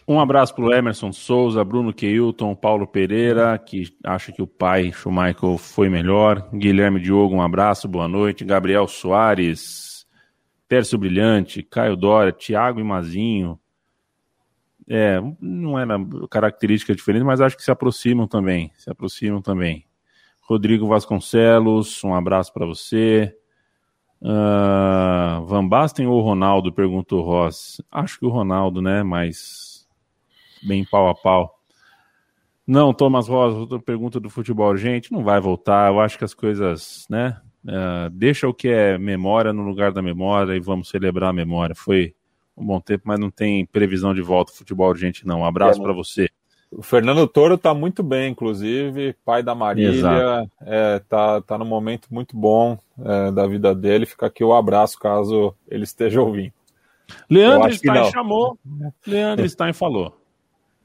[0.08, 4.92] Um abraço para o Emerson Souza, Bruno Keilton, Paulo Pereira, que acha que o pai
[4.92, 6.48] Schumacher foi melhor.
[6.54, 8.44] Guilherme Diogo, um abraço, boa noite.
[8.44, 9.58] Gabriel Soares,
[10.68, 13.58] Pércio Brilhante, Caio Dória, Thiago Imazinho.
[14.88, 15.96] É, não era
[16.30, 18.70] característica diferente, mas acho que se aproximam também.
[18.76, 19.84] Se aproximam também.
[20.40, 23.36] Rodrigo Vasconcelos, um abraço para você.
[24.20, 26.72] Uh, Van Basten ou Ronaldo?
[26.72, 27.82] Perguntou Ross.
[27.90, 29.02] Acho que o Ronaldo, né?
[29.02, 29.88] Mas
[30.62, 31.56] bem pau a pau.
[32.66, 34.76] Não, Thomas Rosa, outra pergunta do futebol.
[34.76, 35.92] Gente, não vai voltar.
[35.92, 37.40] Eu acho que as coisas, né?
[37.66, 41.74] Uh, deixa o que é memória no lugar da memória e vamos celebrar a memória.
[41.74, 42.14] Foi
[42.56, 45.40] um bom tempo, mas não tem previsão de volta futebol urgente, não.
[45.40, 46.28] Um abraço é, para você.
[46.70, 52.06] O Fernando Toro está muito bem, inclusive, pai da Marília, é, tá, tá num momento
[52.10, 54.06] muito bom é, da vida dele.
[54.06, 56.52] Fica aqui o abraço caso ele esteja ouvindo.
[57.28, 58.58] Leandro Stein chamou,
[59.06, 60.16] Leandro Stein falou.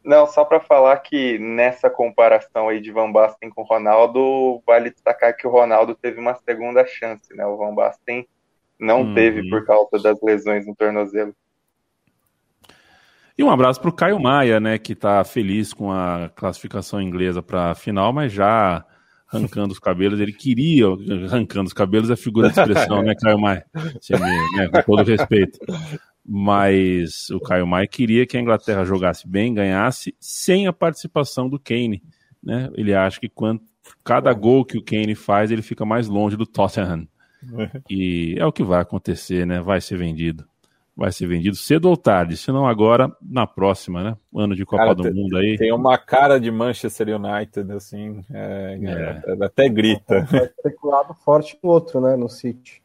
[0.03, 4.89] Não, só para falar que nessa comparação aí de Van Basten com o Ronaldo, vale
[4.89, 7.45] destacar que o Ronaldo teve uma segunda chance, né?
[7.45, 8.27] O Van Basten
[8.79, 9.13] não uhum.
[9.13, 11.35] teve por causa das lesões no tornozelo.
[13.37, 17.41] E um abraço para o Caio Maia, né, que está feliz com a classificação inglesa
[17.41, 18.85] para a final, mas já
[19.31, 20.19] arrancando os cabelos.
[20.19, 20.85] Ele queria,
[21.25, 23.65] arrancando os cabelos é figura de expressão, né, Caio Maia?
[23.73, 25.59] né, com todo respeito.
[26.33, 31.59] Mas o Caio Maia queria que a Inglaterra jogasse bem, ganhasse, sem a participação do
[31.59, 32.01] Kane.
[32.41, 32.69] Né?
[32.75, 33.61] Ele acha que quando,
[34.01, 37.05] cada gol que o Kane faz, ele fica mais longe do Tottenham.
[37.89, 39.59] E é o que vai acontecer, né?
[39.59, 40.45] Vai ser vendido
[40.95, 44.17] vai ser vendido cedo ou tarde, se não agora, na próxima, né?
[44.35, 45.57] Ano de Copa cara, do tem, Mundo aí.
[45.57, 49.23] Tem uma cara de Manchester United, assim, é, é.
[49.25, 50.21] é até grita.
[50.25, 52.15] Vai especulado forte no outro, né?
[52.15, 52.83] No City.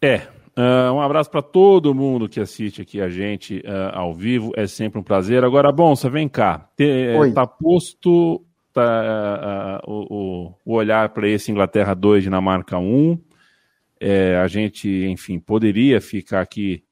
[0.00, 0.22] É.
[0.58, 4.52] Uh, um abraço para todo mundo que assiste aqui a gente uh, ao vivo.
[4.56, 5.44] É sempre um prazer.
[5.44, 6.66] Agora, bom, você vem cá.
[6.74, 8.42] Te, tá posto
[8.72, 13.18] tá, uh, o, o, olhar para esse Inglaterra 2, Dinamarca 1.
[14.00, 16.82] É, a gente, enfim, poderia ficar aqui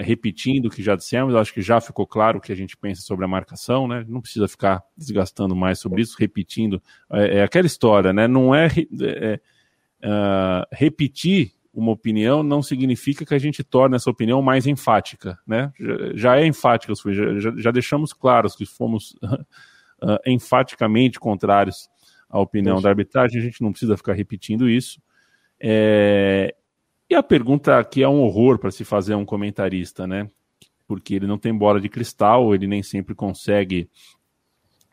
[0.00, 3.00] repetindo o que já dissemos, acho que já ficou claro o que a gente pensa
[3.00, 4.04] sobre a marcação, né?
[4.06, 6.82] Não precisa ficar desgastando mais sobre isso, repetindo.
[7.10, 8.28] É, é aquela história, né?
[8.28, 9.40] Não é, é
[10.04, 15.72] uh, repetir uma opinião não significa que a gente torne essa opinião mais enfática, né?
[16.14, 21.88] Já, é enfática, já, já, deixamos claros que fomos uh, enfaticamente contrários
[22.28, 25.00] à opinião da arbitragem, a gente não precisa ficar repetindo isso.
[25.60, 26.54] É...
[27.08, 30.28] E a pergunta que é um horror para se fazer um comentarista, né?
[30.86, 33.88] Porque ele não tem bola de cristal, ele nem sempre consegue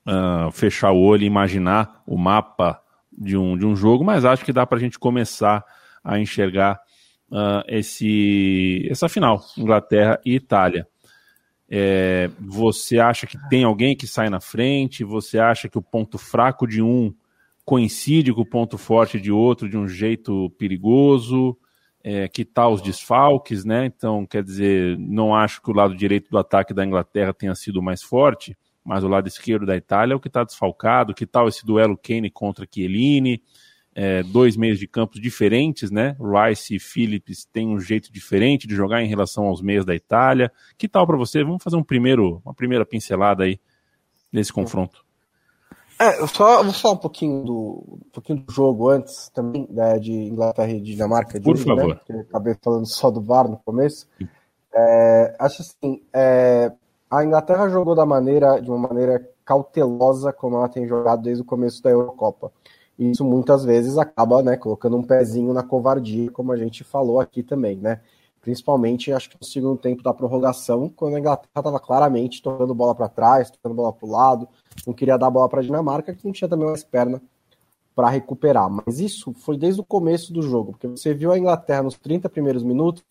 [0.05, 2.81] uh, fechar o olho e imaginar o mapa
[3.15, 5.63] de um, de um jogo, mas acho que dá para a gente começar
[6.07, 6.79] a enxergar
[7.29, 10.87] uh, esse, essa final, Inglaterra e Itália.
[11.69, 15.03] É, você acha que tem alguém que sai na frente?
[15.03, 17.13] Você acha que o ponto fraco de um
[17.65, 21.57] coincide com o ponto forte de outro de um jeito perigoso.
[22.01, 23.85] É, que tal os desfalques, né?
[23.85, 27.81] Então, quer dizer, não acho que o lado direito do ataque da Inglaterra tenha sido
[27.81, 31.13] mais forte, mas o lado esquerdo da Itália é o que está desfalcado.
[31.13, 33.41] Que tal esse duelo Kane contra Chiellini?
[33.99, 36.15] É, dois meios de campos diferentes, né?
[36.19, 40.51] Rice e Phillips têm um jeito diferente de jogar em relação aos meios da Itália.
[40.77, 41.43] Que tal para você?
[41.43, 43.59] Vamos fazer um primeiro, uma primeira pincelada aí
[44.31, 45.03] nesse confronto.
[45.99, 49.97] É, eu só vou falar um pouquinho do, um pouquinho do jogo antes também, né,
[49.97, 51.41] de Inglaterra e Dinamarca.
[51.41, 52.01] Por hoje, né, favor.
[52.07, 54.07] Né, acabei falando só do VAR no começo.
[54.71, 56.71] É, acho assim, é,
[57.09, 61.45] a Inglaterra jogou da maneira, de uma maneira cautelosa, como ela tem jogado desde o
[61.45, 62.51] começo da Eurocopa.
[62.97, 67.19] E isso muitas vezes acaba né, colocando um pezinho na covardia, como a gente falou
[67.19, 68.01] aqui também, né?
[68.41, 72.95] Principalmente, acho que no segundo tempo da prorrogação, quando a Inglaterra estava claramente tocando bola
[72.95, 74.47] para trás, tocando bola para o lado,
[74.85, 77.21] não queria dar bola para a Dinamarca, que não tinha também mais perna
[77.93, 78.69] para recuperar.
[78.69, 82.29] Mas isso foi desde o começo do jogo, porque você viu a Inglaterra nos 30
[82.29, 83.03] primeiros minutos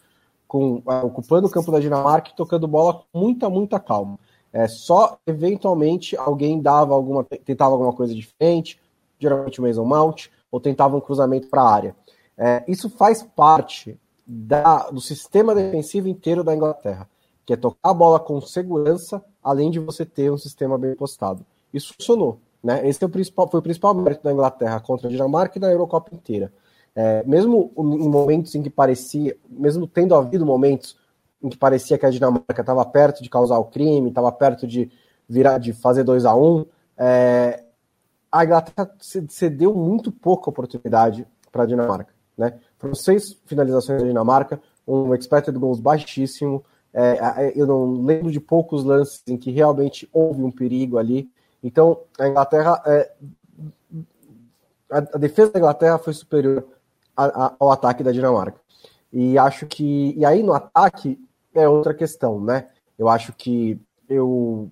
[0.47, 4.19] com, uh, ocupando o campo da Dinamarca e tocando bola com muita, muita calma.
[4.53, 8.81] É, só eventualmente alguém dava alguma, tentava alguma coisa diferente,
[9.19, 11.97] geralmente o Mason Mount, ou tentava um cruzamento para a área.
[12.37, 17.09] É, isso faz parte da, do sistema defensivo inteiro da Inglaterra,
[17.45, 21.45] que é tocar a bola com segurança, além de você ter um sistema bem postado.
[21.73, 22.39] Isso funcionou.
[22.63, 22.87] Né?
[22.89, 25.71] Esse é o principal, foi o principal mérito da Inglaterra contra a Dinamarca e da
[25.71, 26.53] Eurocopa inteira.
[26.95, 30.97] É, mesmo em momentos em que parecia, mesmo tendo havido momentos
[31.43, 34.91] em que parecia que a Dinamarca estava perto de causar o crime, estava perto de
[35.29, 37.63] virar, de fazer 2 a 1 um, é,
[38.37, 38.91] a Inglaterra
[39.29, 42.13] cedeu muito pouca oportunidade para a Dinamarca.
[42.37, 42.59] Né?
[42.79, 46.63] Foram seis finalizações da Dinamarca, um expected goals baixíssimo.
[46.93, 51.31] É, eu não lembro de poucos lances em que realmente houve um perigo ali.
[51.63, 53.13] Então, a Inglaterra, é,
[54.91, 56.67] a, a, defesa da Inglaterra foi superior
[57.17, 58.61] a, a, ao ataque da Dinamarca.
[59.11, 61.19] E acho que, e aí no ataque
[61.55, 62.69] é outra questão, né?
[62.99, 64.71] Eu acho que eu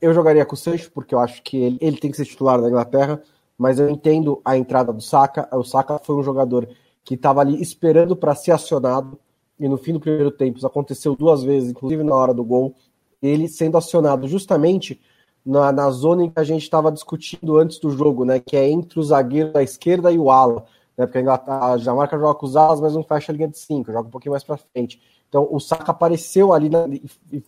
[0.00, 2.60] eu jogaria com o Sancho porque eu acho que ele, ele tem que ser titular
[2.60, 3.22] da Inglaterra.
[3.56, 5.48] mas eu entendo a entrada do Saka.
[5.56, 6.68] O Saka foi um jogador
[7.04, 9.18] que estava ali esperando para ser acionado,
[9.58, 12.74] e no fim do primeiro tempo isso aconteceu duas vezes, inclusive na hora do gol,
[13.20, 15.00] ele sendo acionado justamente
[15.44, 18.38] na, na zona em que a gente estava discutindo antes do jogo, né?
[18.38, 20.66] Que é entre o zagueiro da esquerda e o ala.
[20.96, 23.92] Né, porque a Jamaica joga com os alas, mas não fecha a linha de cinco,
[23.92, 25.00] joga um pouquinho mais para frente.
[25.28, 26.86] Então o Saka apareceu ali na,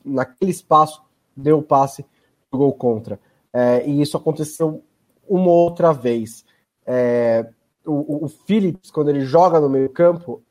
[0.05, 1.03] naquele espaço,
[1.37, 2.05] deu o passe,
[2.53, 3.19] gol contra.
[3.53, 4.83] É, e isso aconteceu
[5.29, 6.45] uma outra vez.
[6.87, 7.49] É,
[7.87, 10.43] o, o Phillips, quando ele joga no meio campo,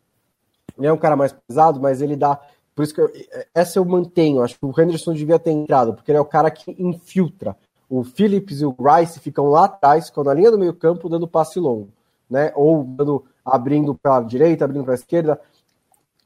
[0.77, 2.39] ele é um cara mais pesado, mas ele dá
[2.79, 3.11] por isso que eu,
[3.53, 4.41] essa eu mantenho.
[4.41, 7.57] Acho que o Henderson devia ter entrado, porque ele é o cara que infiltra.
[7.89, 11.27] O Phillips e o Rice ficam lá atrás, ficam na linha do meio campo, dando
[11.27, 11.89] passe longo,
[12.29, 12.53] né?
[12.55, 15.41] Ou dando, abrindo pela direita, abrindo para a esquerda,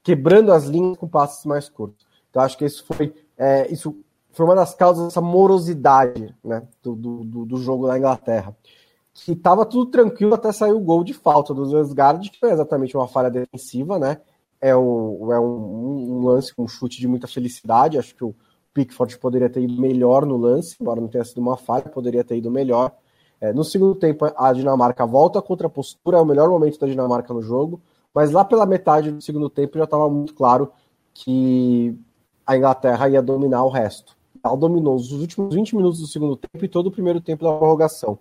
[0.03, 2.05] quebrando as linhas com passes mais curtos.
[2.29, 3.97] Então acho que isso foi, é, isso
[4.33, 6.63] foi uma das causas dessa morosidade, né?
[6.81, 8.55] Do, do, do jogo da Inglaterra.
[9.13, 12.97] Que estava tudo tranquilo até sair o gol de falta do Zansgaard, que foi exatamente
[12.97, 14.17] uma falha defensiva, né?
[14.63, 17.97] é, um, é um, um, lance com um chute de muita felicidade.
[17.97, 18.33] Acho que o
[18.73, 22.37] Pickford poderia ter ido melhor no lance, embora não tenha sido uma falha, poderia ter
[22.37, 22.93] ido melhor.
[23.41, 26.87] É, no segundo tempo, a Dinamarca volta contra a postura, é o melhor momento da
[26.87, 27.81] Dinamarca no jogo,
[28.13, 30.71] mas lá pela metade do segundo tempo já estava muito claro
[31.13, 31.93] que
[32.47, 34.15] a Inglaterra ia dominar o resto.
[34.43, 38.19] Dominou os últimos 20 minutos do segundo tempo e todo o primeiro tempo da prorrogação.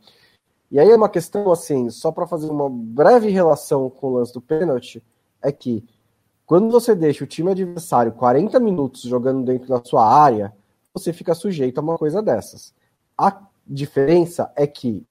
[0.71, 4.33] E aí é uma questão assim, só para fazer uma breve relação com o lance
[4.33, 5.03] do pênalti,
[5.43, 5.85] é que
[6.47, 10.53] quando você deixa o time adversário 40 minutos jogando dentro da sua área,
[10.95, 12.73] você fica sujeito a uma coisa dessas.
[13.19, 15.05] A diferença é que,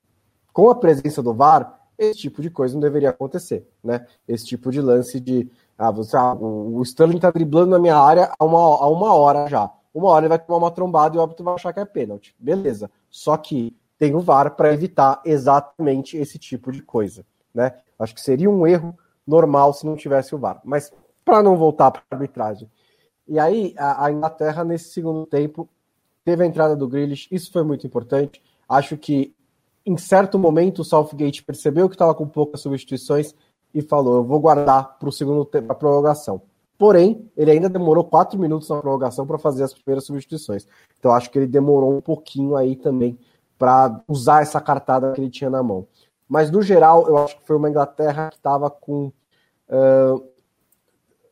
[0.53, 4.05] com a presença do VAR, esse tipo de coisa não deveria acontecer, né?
[4.27, 8.31] Esse tipo de lance de ah, você, ah, o Sterling tá driblando na minha área
[8.37, 9.71] há uma, há uma hora já.
[9.93, 12.35] Uma hora ele vai tomar uma trombada e o árbitro vai achar que é pênalti.
[12.39, 12.89] Beleza.
[13.09, 17.73] Só que tem o VAR para evitar exatamente esse tipo de coisa, né?
[17.99, 20.59] Acho que seria um erro normal se não tivesse o VAR.
[20.63, 20.91] Mas
[21.23, 22.69] para não voltar para a arbitragem.
[23.27, 25.69] E aí, a, Inglaterra, nesse segundo tempo,
[26.25, 28.41] teve a entrada do Grealish, isso foi muito importante.
[28.67, 29.33] Acho que,
[29.85, 33.33] em certo momento, o Southgate percebeu que estava com poucas substituições
[33.73, 36.41] e falou: Eu vou guardar para o segundo tempo, a prorrogação.
[36.81, 40.65] Porém, ele ainda demorou quatro minutos na prorrogação para fazer as primeiras substituições.
[40.97, 43.19] Então, acho que ele demorou um pouquinho aí também
[43.55, 45.85] para usar essa cartada que ele tinha na mão.
[46.27, 49.11] Mas, no geral, eu acho que foi uma Inglaterra que estava com
[49.69, 50.27] uh,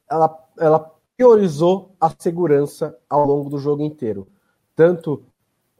[0.07, 4.27] ela, ela priorizou a segurança ao longo do jogo inteiro.
[4.75, 5.23] Tanto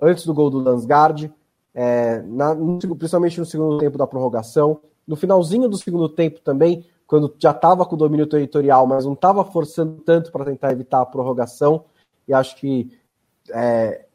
[0.01, 1.31] antes do gol do Lansgard,
[1.75, 2.55] é, na,
[2.97, 7.87] principalmente no segundo tempo da prorrogação, no finalzinho do segundo tempo também, quando já estava
[7.87, 11.85] com o domínio territorial, mas não estava forçando tanto para tentar evitar a prorrogação,
[12.27, 12.95] e acho que
[13.49, 14.05] é,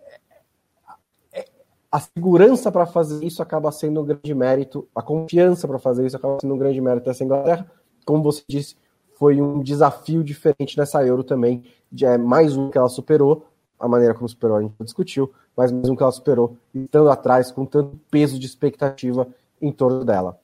[1.33, 1.44] é
[1.90, 6.16] a segurança para fazer isso acaba sendo um grande mérito, a confiança para fazer isso
[6.16, 7.68] acaba sendo um grande mérito dessa Inglaterra.
[8.07, 8.76] Como você disse,
[9.16, 11.64] foi um desafio diferente nessa Euro também.
[12.00, 15.88] É mais um que ela superou, a maneira como superou a gente discutiu, mas mais
[15.88, 19.26] um que ela superou, estando atrás com tanto peso de expectativa
[19.61, 20.38] em torno dela.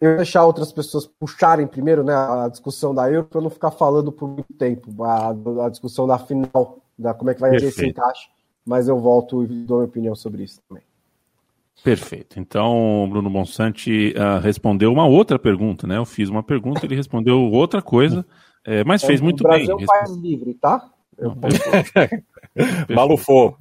[0.00, 4.10] Eu deixar outras pessoas puxarem primeiro né, a discussão da Euro para não ficar falando
[4.10, 5.28] por muito tempo, a,
[5.66, 8.28] a discussão da final, da como é que vai ser esse encaixe,
[8.64, 10.82] mas eu volto e dou minha opinião sobre isso também.
[11.82, 12.38] Perfeito.
[12.38, 15.96] Então, Bruno Monsanti uh, respondeu uma outra pergunta, né?
[15.96, 18.24] Eu fiz uma pergunta, ele respondeu outra coisa,
[18.64, 19.64] é, mas é, fez muito bem.
[19.64, 20.90] O Brasil é um país livre, tá?
[22.88, 23.56] Malufou.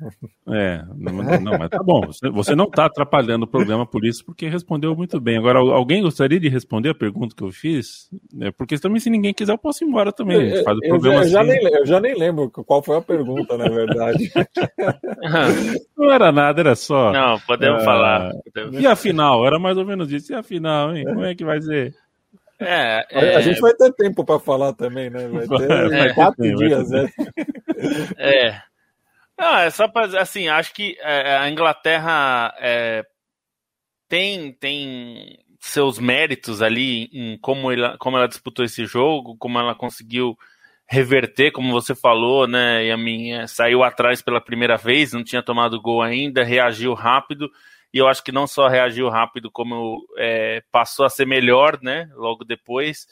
[0.48, 2.02] É, não, não, mas tá bom.
[2.08, 5.38] Você, você não está atrapalhando o programa por isso, porque respondeu muito bem.
[5.38, 8.10] Agora, alguém gostaria de responder a pergunta que eu fiz?
[8.42, 10.50] É, porque também, se ninguém quiser, eu posso ir embora também.
[10.50, 11.50] Eu, faz o programa eu, já, assim.
[11.50, 14.32] nem, eu já nem lembro qual foi a pergunta, na verdade.
[15.96, 17.12] não era nada, era só.
[17.12, 18.32] Não, podemos uh, falar.
[18.72, 19.46] E a final?
[19.46, 20.32] Era mais ou menos isso.
[20.32, 21.06] E a final, hein?
[21.06, 21.94] Como é que vai ser?
[22.60, 23.36] É, é...
[23.36, 25.28] A gente vai ter tempo para falar também, né?
[25.28, 27.10] Vai ter é, quatro é, dias, né?
[28.18, 28.69] É.
[29.40, 33.06] Não, é só para assim, acho que é, a Inglaterra é,
[34.10, 39.74] tem tem seus méritos ali em como ela, como ela disputou esse jogo, como ela
[39.74, 40.38] conseguiu
[40.88, 42.86] reverter, como você falou, né?
[42.86, 47.50] E a minha saiu atrás pela primeira vez, não tinha tomado gol ainda, reagiu rápido
[47.94, 52.10] e eu acho que não só reagiu rápido, como é, passou a ser melhor, né?
[52.14, 53.08] Logo depois.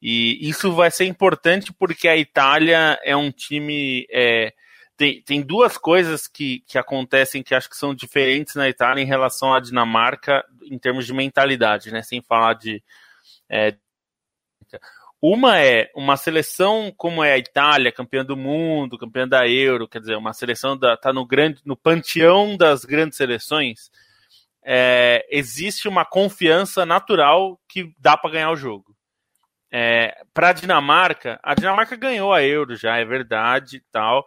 [0.00, 4.06] E isso vai ser importante porque a Itália é um time.
[4.10, 4.52] É,
[4.96, 9.06] tem, tem duas coisas que, que acontecem que acho que são diferentes na Itália em
[9.06, 12.02] relação à Dinamarca em termos de mentalidade, né?
[12.02, 12.82] Sem falar de.
[13.48, 13.74] É,
[15.20, 20.00] uma é uma seleção como é a Itália, campeã do mundo, campeã da Euro, quer
[20.00, 23.90] dizer, uma seleção da tá no grande no panteão das grandes seleções
[24.64, 28.96] é, existe uma confiança natural que dá para ganhar o jogo.
[29.70, 34.24] É, para a Dinamarca, a Dinamarca ganhou a Euro já, é verdade tal.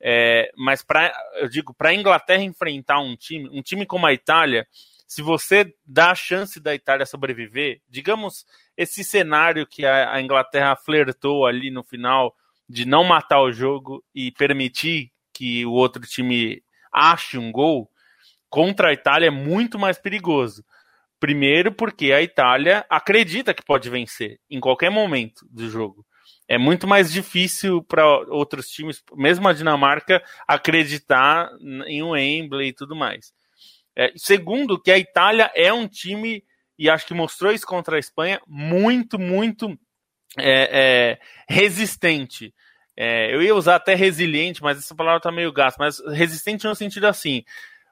[0.00, 4.12] É, mas para eu digo, para a Inglaterra enfrentar um time, um time como a
[4.12, 4.66] Itália,
[5.06, 8.44] se você dá a chance da Itália sobreviver, digamos
[8.76, 12.34] esse cenário que a, a Inglaterra flertou ali no final
[12.68, 17.90] de não matar o jogo e permitir que o outro time ache um gol,
[18.48, 20.64] contra a Itália é muito mais perigoso.
[21.20, 26.05] Primeiro, porque a Itália acredita que pode vencer em qualquer momento do jogo.
[26.48, 31.50] É muito mais difícil para outros times, mesmo a Dinamarca, acreditar
[31.86, 33.32] em um Wembley e tudo mais.
[33.96, 36.44] É, segundo, que a Itália é um time,
[36.78, 39.76] e acho que mostrou isso contra a Espanha, muito, muito
[40.38, 41.18] é, é,
[41.48, 42.54] resistente.
[42.96, 46.74] É, eu ia usar até resiliente, mas essa palavra tá meio gasta, mas resistente no
[46.74, 47.44] sentido assim.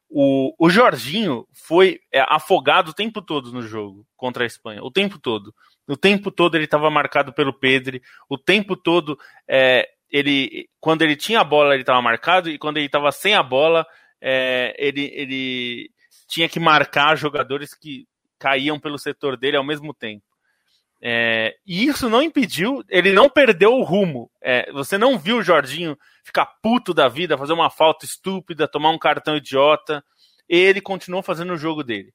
[0.09, 4.91] O, o Jorginho foi é, afogado o tempo todo no jogo contra a Espanha, o
[4.91, 5.55] tempo todo.
[5.89, 9.19] O tempo todo ele estava marcado pelo Pedro, o tempo todo
[9.49, 13.35] é, ele, quando ele tinha a bola ele estava marcado e quando ele estava sem
[13.35, 13.87] a bola
[14.21, 15.91] é, ele, ele
[16.27, 18.07] tinha que marcar jogadores que
[18.39, 20.25] caíam pelo setor dele ao mesmo tempo.
[21.07, 24.31] É, e isso não impediu, ele não perdeu o rumo.
[24.43, 28.91] É, você não viu o Jorginho ficar puto da vida, fazer uma falta estúpida, tomar
[28.91, 30.03] um cartão idiota.
[30.49, 32.15] Ele continuou fazendo o jogo dele.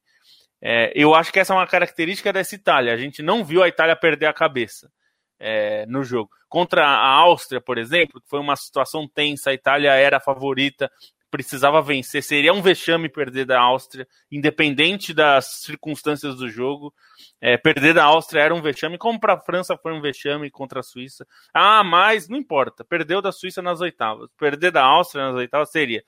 [0.62, 2.92] É, eu acho que essa é uma característica dessa Itália.
[2.92, 4.90] A gente não viu a Itália perder a cabeça
[5.38, 6.30] é, no jogo.
[6.48, 10.90] Contra a Áustria, por exemplo, que foi uma situação tensa, a Itália era a favorita,
[11.30, 12.22] precisava vencer.
[12.22, 16.92] Seria um vexame perder da Áustria, independente das circunstâncias do jogo.
[17.40, 20.80] É, perder da Áustria era um vexame, como para a França foi um vexame contra
[20.80, 21.26] a Suíça.
[21.54, 24.28] Ah, mas não importa, perdeu da Suíça nas oitavas.
[24.36, 26.02] Perder da Áustria nas oitavas seria.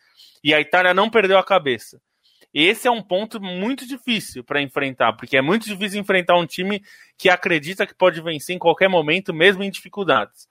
[0.44, 2.00] E a Itália não perdeu a cabeça.
[2.52, 6.82] Esse é um ponto muito difícil para enfrentar, porque é muito difícil enfrentar um time
[7.16, 10.46] que acredita que pode vencer em qualquer momento, mesmo em dificuldades.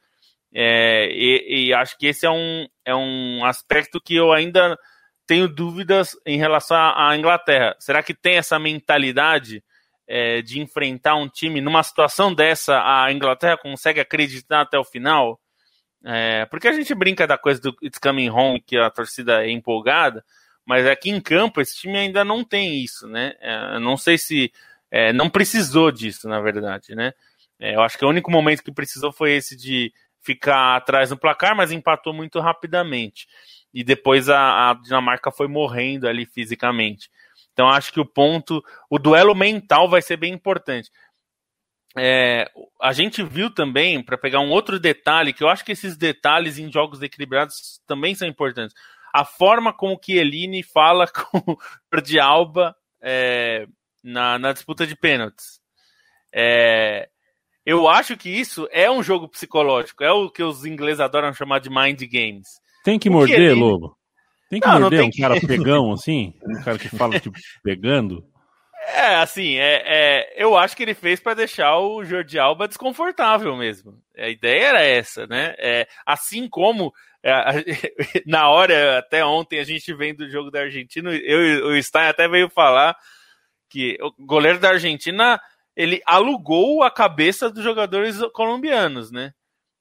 [0.53, 4.77] É, e, e, acho que esse é um, é um aspecto que eu ainda
[5.25, 7.75] tenho dúvidas em relação à Inglaterra.
[7.79, 9.63] Será que tem essa mentalidade
[10.07, 12.81] é, de enfrentar um time numa situação dessa?
[12.83, 15.39] A Inglaterra consegue acreditar até o final?
[16.03, 19.51] É, porque a gente brinca da coisa do It's Coming Home, que a torcida é
[19.51, 20.25] empolgada,
[20.65, 23.33] mas aqui em campo esse time ainda não tem isso, né?
[23.39, 24.51] É, não sei se
[24.89, 27.13] é, não precisou disso, na verdade, né?
[27.59, 31.17] É, eu acho que o único momento que precisou foi esse de ficar atrás no
[31.17, 33.27] placar, mas empatou muito rapidamente.
[33.73, 37.09] E depois a, a Dinamarca foi morrendo ali fisicamente.
[37.53, 40.89] Então acho que o ponto, o duelo mental vai ser bem importante.
[41.97, 42.49] É,
[42.81, 46.57] a gente viu também, para pegar um outro detalhe, que eu acho que esses detalhes
[46.57, 48.75] em jogos equilibrados também são importantes.
[49.13, 51.57] A forma como que Eline fala com o
[51.91, 53.65] Jordi Alba é,
[54.03, 55.59] na, na disputa de pênaltis.
[56.33, 57.09] É,
[57.65, 61.59] eu acho que isso é um jogo psicológico, é o que os ingleses adoram chamar
[61.59, 62.47] de mind games.
[62.83, 63.53] Tem que morder, ele...
[63.53, 63.95] Lobo?
[64.49, 65.21] Tem que não, morder não tem um que...
[65.21, 66.33] cara pegão assim?
[66.43, 68.25] Um cara que fala tipo pegando?
[68.93, 73.55] É, assim, é, é, eu acho que ele fez para deixar o Jordi Alba desconfortável
[73.55, 73.93] mesmo.
[74.17, 75.53] A ideia era essa, né?
[75.59, 76.91] É, assim como
[77.23, 77.33] é,
[78.25, 82.27] na hora, até ontem, a gente vem do jogo da Argentina, eu, o Stein até
[82.27, 82.95] veio falar
[83.69, 85.39] que o goleiro da Argentina
[85.75, 89.33] ele alugou a cabeça dos jogadores colombianos, né?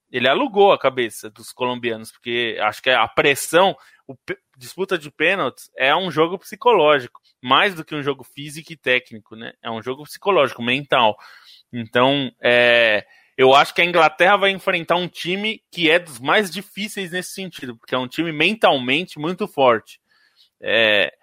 [0.09, 3.75] Ele alugou a cabeça dos colombianos, porque acho que a pressão,
[4.07, 4.15] o
[4.57, 9.35] disputa de pênaltis é um jogo psicológico, mais do que um jogo físico e técnico,
[9.35, 9.53] né?
[9.61, 11.17] É um jogo psicológico, mental.
[11.71, 13.05] Então, é,
[13.37, 17.33] eu acho que a Inglaterra vai enfrentar um time que é dos mais difíceis nesse
[17.33, 19.99] sentido, porque é um time mentalmente muito forte.
[20.59, 21.13] É,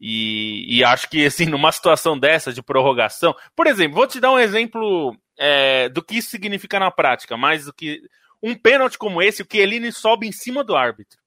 [0.00, 3.34] e, e, acho que, assim, numa situação dessa de prorrogação.
[3.54, 7.66] Por exemplo, vou te dar um exemplo é, do que isso significa na prática, mais
[7.66, 8.02] do que.
[8.42, 11.20] Um pênalti como esse, o Chiellini sobe em cima do árbitro.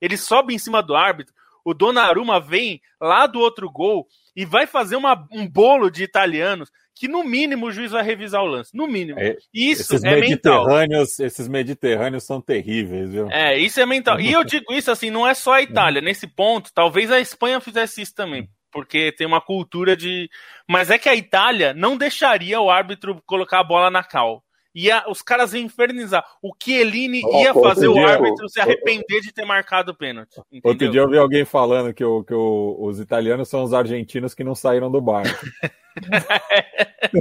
[0.00, 4.66] Ele sobe em cima do árbitro, o Donnarumma vem lá do outro gol e vai
[4.66, 8.76] fazer uma, um bolo de italianos que no mínimo o juiz vai revisar o lance,
[8.76, 9.18] no mínimo.
[9.18, 11.26] É, isso esses é mediterrâneos, mental.
[11.26, 13.30] Esses mediterrâneos são terríveis, viu?
[13.30, 14.20] É, isso é mental.
[14.20, 16.02] E eu digo isso assim, não é só a Itália.
[16.02, 20.28] Nesse ponto, talvez a Espanha fizesse isso também, porque tem uma cultura de.
[20.68, 24.42] Mas é que a Itália não deixaria o árbitro colocar a bola na cal
[24.74, 26.24] ia, os caras iam infernizar.
[26.42, 30.40] O Chiellini oh, ia fazer o árbitro se arrepender de ter marcado o pênalti.
[30.50, 30.70] Entendeu?
[30.70, 34.34] Outro dia eu vi alguém falando que, o, que o, os italianos são os argentinos
[34.34, 35.44] que não saíram do barco.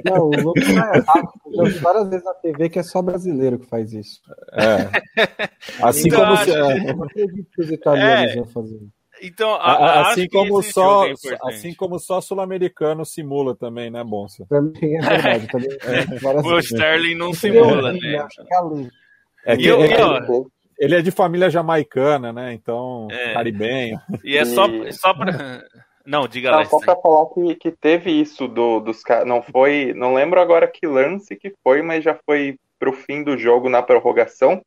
[0.06, 1.34] não, o Lucas tá errado.
[1.46, 4.22] Eu vi várias vezes na TV que é só brasileiro que faz isso.
[4.54, 4.90] É.
[5.84, 6.38] Assim então, como.
[6.38, 6.90] Se, é...
[6.90, 8.36] Eu não acredito que os italianos é...
[8.36, 8.80] iam fazer
[9.22, 11.14] Então, a, a, assim como só, é
[11.44, 14.46] assim como só sul-americano simula também, né, Bonsa?
[14.50, 15.48] Também é verdade.
[15.48, 18.00] Também, é, o Sterling não simula, né?
[19.46, 20.52] É que, eu, é, eu,
[20.82, 22.54] ele é de família jamaicana, né?
[22.54, 23.34] Então, é.
[23.34, 24.00] caribenho.
[24.24, 25.64] E é só, só para.
[26.04, 26.66] Não, diga lá.
[26.66, 29.28] Só para falar que, que teve isso do, dos caras.
[29.28, 29.94] Não foi.
[29.96, 33.84] Não lembro agora que lance que foi, mas já foi pro fim do jogo na
[33.84, 34.60] prorrogação.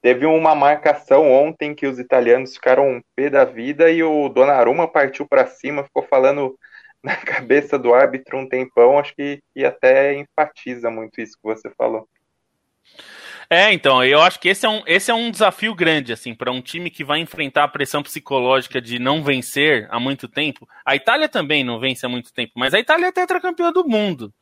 [0.00, 4.86] Teve uma marcação ontem que os italianos ficaram um pé da vida e o Donnarumma
[4.86, 6.56] partiu para cima, ficou falando
[7.02, 8.98] na cabeça do árbitro um tempão.
[8.98, 12.08] Acho que, que até enfatiza muito isso que você falou.
[13.50, 16.52] É, então, eu acho que esse é um, esse é um desafio grande, assim, para
[16.52, 20.68] um time que vai enfrentar a pressão psicológica de não vencer há muito tempo.
[20.84, 24.32] A Itália também não vence há muito tempo, mas a Itália é tetracampeã do mundo.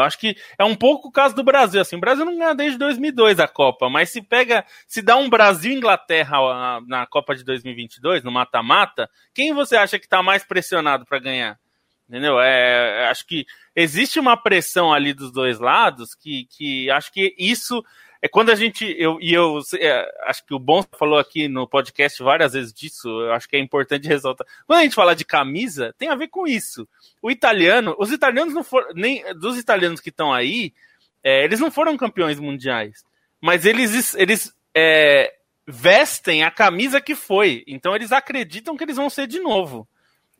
[0.00, 1.80] Eu acho que é um pouco o caso do Brasil.
[1.80, 5.28] Assim, o Brasil não ganha desde 2002 a Copa, mas se pega, se dá um
[5.28, 11.04] Brasil Inglaterra na Copa de 2022, no mata-mata, quem você acha que está mais pressionado
[11.04, 11.58] para ganhar?
[12.08, 12.40] Entendeu?
[12.40, 13.44] É, acho que
[13.76, 17.84] existe uma pressão ali dos dois lados que, que acho que isso
[18.20, 18.84] é quando a gente.
[18.98, 23.08] Eu, e eu é, acho que o Bom falou aqui no podcast várias vezes disso,
[23.08, 24.46] eu acho que é importante ressaltar.
[24.66, 26.88] Quando a gente fala de camisa, tem a ver com isso.
[27.22, 28.92] O italiano, os italianos não foram.
[28.94, 30.72] Nem dos italianos que estão aí,
[31.22, 33.04] é, eles não foram campeões mundiais.
[33.40, 35.32] Mas eles, eles é,
[35.64, 37.62] vestem a camisa que foi.
[37.68, 39.86] Então eles acreditam que eles vão ser de novo.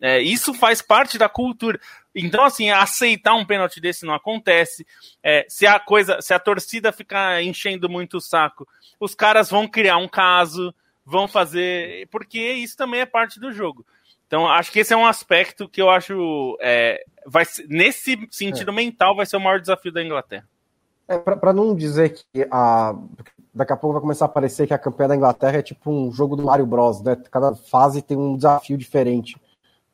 [0.01, 1.79] É, isso faz parte da cultura.
[2.15, 4.87] Então, assim, aceitar um pênalti desse não acontece.
[5.23, 8.67] É, se a coisa, se a torcida ficar enchendo muito o saco,
[8.99, 10.75] os caras vão criar um caso,
[11.05, 12.09] vão fazer.
[12.11, 13.85] Porque isso também é parte do jogo.
[14.27, 16.57] Então, acho que esse é um aspecto que eu acho.
[16.61, 18.75] É, vai, nesse sentido é.
[18.75, 20.47] mental, vai ser o maior desafio da Inglaterra.
[21.09, 22.95] É, para não dizer que a.
[23.55, 26.13] Daqui a pouco vai começar a parecer que a campanha da Inglaterra é tipo um
[26.13, 27.17] jogo do Mario Bros, né?
[27.31, 29.37] Cada fase tem um desafio diferente.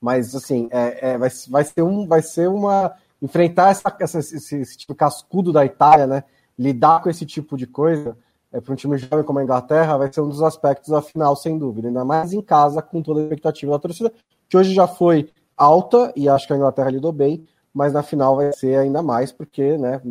[0.05, 2.93] Mas assim, é, é, vai, vai, ser um, vai ser uma.
[3.23, 6.25] Enfrentar essa, essa esse, esse, tipo cascudo da Itália, né?
[6.59, 8.15] Lidar com esse tipo de coisa,
[8.53, 11.35] é, para um time jovem como a Inglaterra, vai ser um dos aspectos da final,
[11.35, 11.89] sem dúvida.
[11.89, 14.13] Ainda mais em casa, com toda a expectativa da torcida,
[14.47, 18.37] que hoje já foi alta, e acho que a Inglaterra lidou bem, mas na final
[18.37, 20.03] vai ser ainda mais, porque né,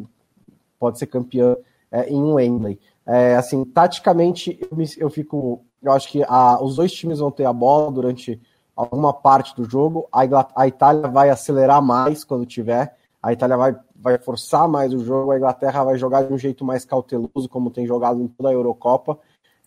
[0.80, 1.56] pode ser campeã
[1.91, 2.80] é, em um Wembley.
[3.06, 5.64] É, assim, taticamente, eu, me, eu, fico.
[5.84, 8.41] Eu acho que a, os dois times vão ter a bola durante
[8.76, 10.07] alguma parte do jogo.
[10.11, 12.95] A, Itália vai acelerar mais quando tiver.
[13.21, 15.32] A Itália vai, vai forçar mais o jogo.
[15.32, 18.53] A Inglaterra vai jogar de um jeito mais cauteloso, como tem jogado em toda a
[18.53, 19.17] Eurocopa.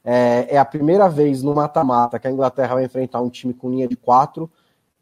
[0.05, 3.71] É, é a primeira vez no mata-mata que a Inglaterra vai enfrentar um time com
[3.71, 4.51] linha de quatro.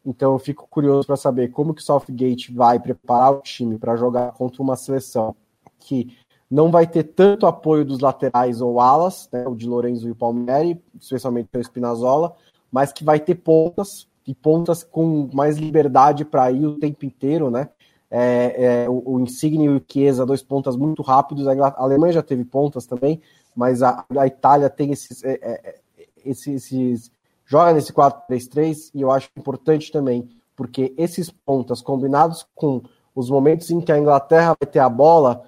[0.05, 3.97] Então eu fico curioso para saber como que o Southgate vai preparar o time para
[3.97, 5.35] jogar contra uma seleção
[5.79, 6.17] que
[6.51, 10.15] não vai ter tanto apoio dos laterais ou alas, né, o de Lorenzo e o
[10.15, 12.35] Palmieri, especialmente o Spinazzola,
[12.75, 17.49] mas que vai ter pontas e pontas com mais liberdade para ir o tempo inteiro,
[17.49, 17.69] né?
[18.11, 21.47] É, é, o, o Insigne e o Chiesa, dois pontas muito rápidos.
[21.47, 23.23] A Alemanha já teve pontas também,
[23.55, 25.79] mas a, a Itália tem esses, é, é
[26.25, 27.13] esses, esses,
[27.47, 32.83] joga nesse 4-3-3 e eu acho importante também, porque esses pontas combinados com
[33.15, 35.45] os momentos em que a Inglaterra vai ter a bola,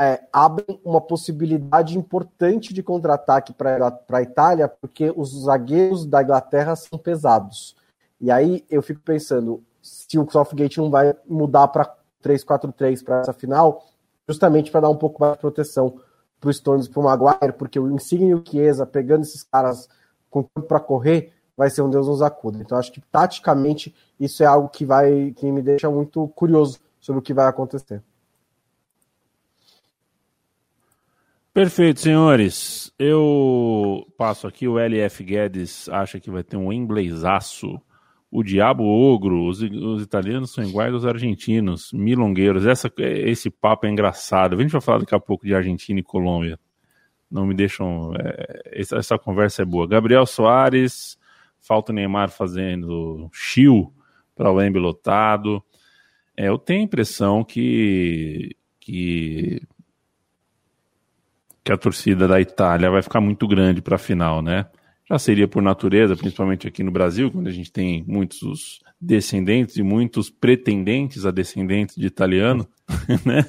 [0.00, 6.74] é, abrem uma possibilidade importante de contra-ataque para a Itália, porque os zagueiros da Inglaterra
[6.74, 7.76] são pesados.
[8.18, 11.94] E aí eu fico pensando se o Southgate não vai mudar para
[12.24, 13.84] 3-4-3 para essa final,
[14.26, 16.00] justamente para dar um pouco mais de proteção
[16.40, 19.42] para o Stones e para o Maguire, porque o Insigne e o Chiesa pegando esses
[19.42, 19.86] caras
[20.30, 22.58] com tempo para correr, vai ser um Deus nos acuda.
[22.58, 27.18] Então acho que taticamente isso é algo que vai que me deixa muito curioso sobre
[27.18, 28.02] o que vai acontecer.
[31.52, 32.92] Perfeito, senhores.
[32.96, 34.68] Eu passo aqui.
[34.68, 37.80] O LF Guedes acha que vai ter um emblezaço.
[38.30, 39.46] O Diabo Ogro.
[39.48, 41.92] Os, os, italianos são iguais aos argentinos.
[41.92, 42.66] Milongueiros.
[42.66, 44.54] Essa, esse papo é engraçado.
[44.54, 46.56] A gente vai falar daqui a pouco de Argentina e Colômbia.
[47.28, 48.14] Não me deixam.
[48.14, 49.88] É, essa, essa, conversa é boa.
[49.88, 51.18] Gabriel Soares.
[51.58, 53.92] Falta o Neymar fazendo chill
[54.36, 55.62] para o Wembley lotado.
[56.36, 58.56] É, eu tenho a impressão que.
[58.78, 59.62] que
[61.64, 64.66] que a torcida da Itália vai ficar muito grande para a final, né?
[65.08, 69.82] Já seria por natureza, principalmente aqui no Brasil, quando a gente tem muitos descendentes e
[69.82, 72.68] muitos pretendentes a descendentes de italiano,
[73.26, 73.44] né?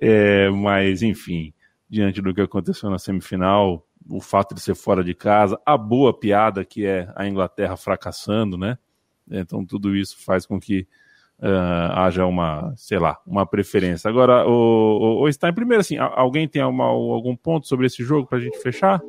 [0.00, 1.52] é, mas, enfim,
[1.88, 6.16] diante do que aconteceu na semifinal, o fato de ser fora de casa, a boa
[6.16, 8.78] piada que é a Inglaterra fracassando, né?
[9.28, 10.86] Então, tudo isso faz com que
[11.40, 14.08] uh, haja uma, sei lá, uma preferência.
[14.08, 18.26] Agora, o, o, o Stein, primeiro assim, alguém tem uma, algum ponto sobre esse jogo
[18.26, 19.00] para a gente fechar?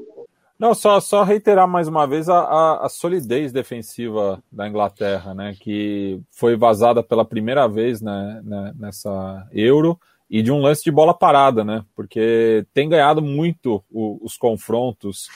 [0.60, 5.56] Não, só, só reiterar mais uma vez a, a, a, solidez defensiva da Inglaterra, né,
[5.60, 10.90] que foi vazada pela primeira vez né, né, nessa Euro e de um lance de
[10.92, 15.30] bola parada, né, porque tem ganhado muito o, os confrontos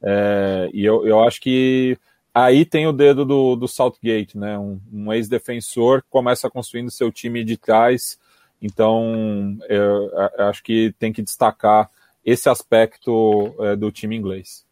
[0.00, 1.98] é, e eu, eu acho que
[2.34, 7.44] aí tem o dedo do, do Southgate, né, um, um ex-defensor começa construindo seu time
[7.44, 8.18] de trás,
[8.60, 11.90] então eu, eu acho que tem que destacar
[12.24, 14.66] esse aspecto é, do time inglês.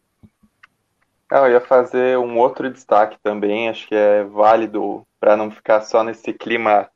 [1.30, 6.04] Eu ia fazer um outro destaque também, acho que é válido para não ficar só
[6.04, 6.88] nesse clima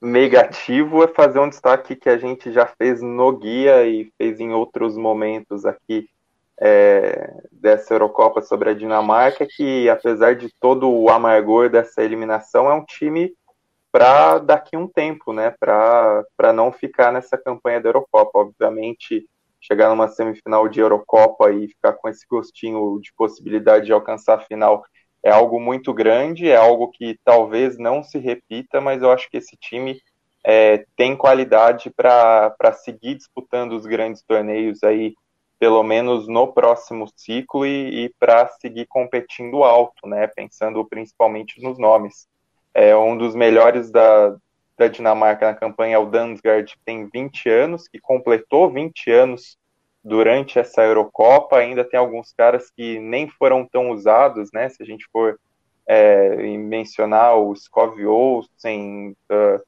[0.00, 4.52] negativo, é fazer um destaque que a gente já fez no guia e fez em
[4.52, 6.08] outros momentos aqui
[6.60, 12.74] é, dessa Eurocopa sobre a Dinamarca, que apesar de todo o amargor dessa eliminação, é
[12.74, 13.32] um time
[13.90, 15.54] para daqui um tempo, né?
[15.58, 18.38] Para não ficar nessa campanha da Eurocopa.
[18.38, 19.26] Obviamente,
[19.60, 24.40] chegar numa semifinal de Eurocopa e ficar com esse gostinho de possibilidade de alcançar a
[24.40, 24.84] final
[25.22, 29.36] é algo muito grande, é algo que talvez não se repita, mas eu acho que
[29.36, 30.00] esse time
[30.44, 35.14] é, tem qualidade para seguir disputando os grandes torneios aí,
[35.60, 40.26] pelo menos no próximo ciclo, e, e para seguir competindo alto, né?
[40.26, 42.26] Pensando principalmente nos nomes.
[42.72, 44.34] É um dos melhores da,
[44.78, 49.58] da Dinamarca na campanha é o Dansgaard, que tem 20 anos, que completou 20 anos
[50.02, 51.58] durante essa Eurocopa.
[51.58, 54.70] Ainda tem alguns caras que nem foram tão usados, né?
[54.70, 55.38] Se a gente for
[55.86, 59.60] é, mencionar o Skov Olsen, uh,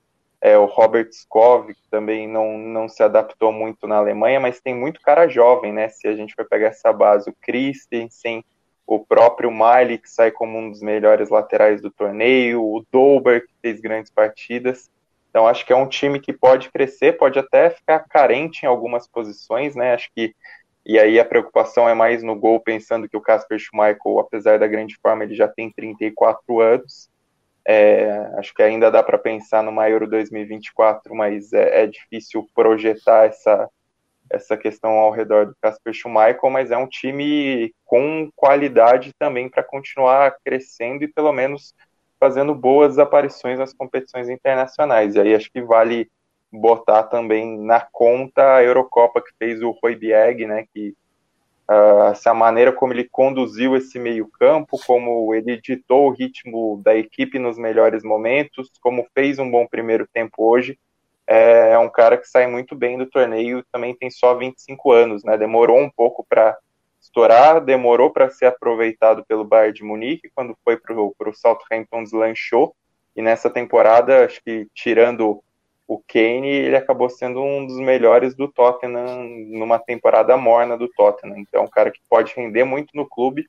[0.42, 4.74] é, o Robert Skov, que também não, não se adaptou muito na Alemanha, mas tem
[4.74, 5.88] muito cara jovem, né?
[5.88, 8.44] Se a gente for pegar essa base, o Christensen,
[8.84, 13.54] o próprio Miley, que sai como um dos melhores laterais do torneio, o Dolber, que
[13.62, 14.90] fez grandes partidas.
[15.30, 19.06] Então acho que é um time que pode crescer, pode até ficar carente em algumas
[19.06, 19.94] posições, né?
[19.94, 20.34] Acho que
[20.84, 24.66] e aí a preocupação é mais no gol, pensando que o Casper Schmeichel, apesar da
[24.66, 27.08] grande forma, ele já tem 34 anos.
[27.66, 28.08] É,
[28.38, 33.70] acho que ainda dá para pensar no Euro 2024, mas é, é, difícil projetar essa,
[34.28, 39.62] essa questão ao redor do Casper Schmeichel, mas é um time com qualidade também para
[39.62, 41.74] continuar crescendo e pelo menos
[42.18, 45.14] fazendo boas aparições nas competições internacionais.
[45.14, 46.10] E aí acho que vale
[46.52, 50.94] botar também na conta a Eurocopa que fez o Roy Bieg, né, que
[51.70, 57.38] uh, a maneira como ele conduziu esse meio-campo, como ele ditou o ritmo da equipe
[57.38, 60.78] nos melhores momentos, como fez um bom primeiro tempo hoje,
[61.26, 65.24] é, é um cara que sai muito bem do torneio, também tem só 25 anos,
[65.24, 65.36] né?
[65.38, 66.56] Demorou um pouco para
[67.00, 72.74] estourar, demorou para ser aproveitado pelo Bayern de Munique, quando foi para o Southampton deslanchou,
[73.14, 75.42] e nessa temporada, acho que tirando
[75.94, 81.38] o Kane, ele acabou sendo um dos melhores do Tottenham numa temporada morna do Tottenham.
[81.38, 83.46] Então, é um cara que pode render muito no clube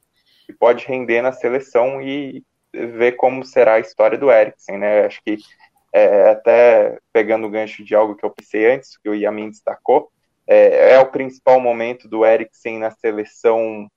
[0.50, 5.06] e pode render na seleção e ver como será a história do Eriksen, né?
[5.06, 5.38] Acho que
[5.94, 10.12] é, até pegando o gancho de algo que eu pensei antes, que o Yamin destacou,
[10.46, 13.88] é, é o principal momento do Eriksen na seleção,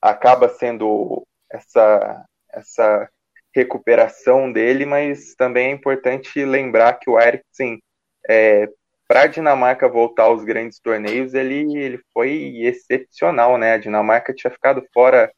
[0.00, 3.10] acaba sendo essa, essa
[3.54, 7.80] recuperação dele, mas também é importante lembrar que o Eriksen,
[8.28, 8.68] é,
[9.06, 13.74] para a Dinamarca voltar aos grandes torneios, ele, ele foi excepcional, né?
[13.74, 15.30] A Dinamarca tinha ficado fora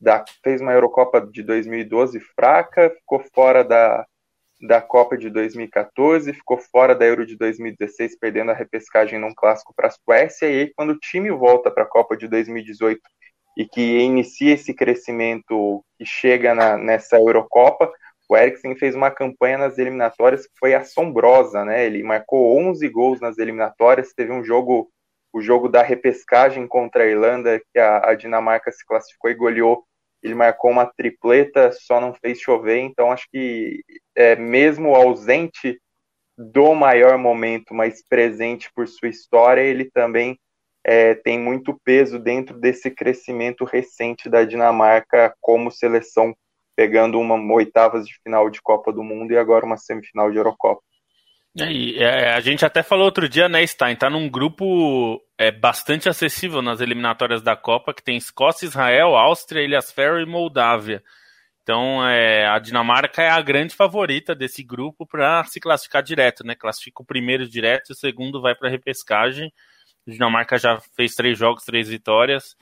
[0.00, 0.24] da.
[0.42, 4.06] fez uma Eurocopa de 2012 fraca, ficou fora da,
[4.60, 9.74] da Copa de 2014, ficou fora da Euro de 2016, perdendo a repescagem num clássico
[9.74, 13.00] para a Suécia, e aí quando o time volta para a Copa de 2018
[13.58, 17.92] e que inicia esse crescimento que chega na, nessa Eurocopa,
[18.28, 21.84] o Eriksen fez uma campanha nas eliminatórias que foi assombrosa, né?
[21.84, 24.88] Ele marcou 11 gols nas eliminatórias, teve um jogo,
[25.32, 29.82] o jogo da repescagem contra a Irlanda, que a, a Dinamarca se classificou e goleou.
[30.22, 33.82] Ele marcou uma tripleta, só não fez chover, então acho que
[34.14, 35.80] é, mesmo ausente
[36.36, 40.38] do maior momento, mas presente por sua história, ele também
[40.90, 46.34] é, tem muito peso dentro desse crescimento recente da Dinamarca como seleção,
[46.74, 50.80] pegando uma oitavas de final de Copa do Mundo e agora uma semifinal de Eurocopa.
[51.98, 53.96] É, a gente até falou outro dia, né, Stein?
[53.96, 59.62] Tá num grupo é, bastante acessível nas eliminatórias da Copa, que tem Escócia, Israel, Áustria,
[59.62, 61.02] Ilhas Faroe e Moldávia.
[61.62, 66.54] Então, é, a Dinamarca é a grande favorita desse grupo para se classificar direto, né?
[66.54, 69.52] Classifica o primeiro direto e o segundo vai para repescagem.
[70.08, 72.56] A Dinamarca já fez três jogos, três vitórias.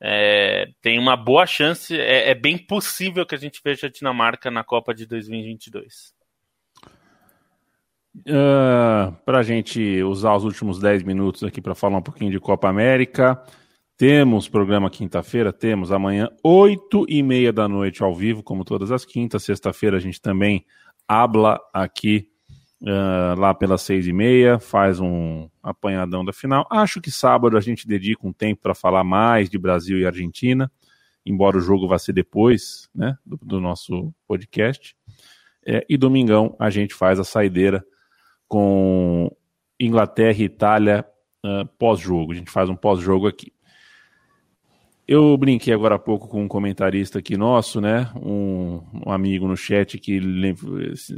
[0.00, 4.50] É, tem uma boa chance, é, é bem possível que a gente veja a Dinamarca
[4.50, 6.12] na Copa de 2022.
[8.20, 12.40] Uh, para a gente usar os últimos 10 minutos aqui para falar um pouquinho de
[12.40, 13.40] Copa América.
[13.96, 15.52] Temos programa quinta-feira?
[15.52, 15.92] Temos.
[15.92, 19.44] Amanhã, oito e meia da noite, ao vivo, como todas as quintas.
[19.44, 20.64] Sexta-feira a gente também
[21.06, 22.28] habla aqui
[22.82, 26.66] uh, lá pelas seis e meia, faz um apanhadão da final.
[26.70, 30.70] Acho que sábado a gente dedica um tempo para falar mais de Brasil e Argentina,
[31.24, 34.96] embora o jogo vá ser depois né, do, do nosso podcast.
[35.66, 37.84] É, e domingão a gente faz a saideira
[38.46, 39.30] com
[39.78, 41.04] Inglaterra e Itália
[41.44, 42.32] uh, pós-jogo.
[42.32, 43.52] A gente faz um pós-jogo aqui.
[45.08, 48.12] Eu brinquei agora há pouco com um comentarista aqui nosso, né?
[48.14, 50.20] Um, um amigo no chat que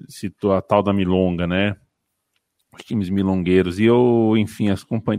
[0.09, 1.75] citou a tal da Milonga, né?
[2.73, 3.81] Os times milongueiros.
[3.81, 4.67] E eu, enfim,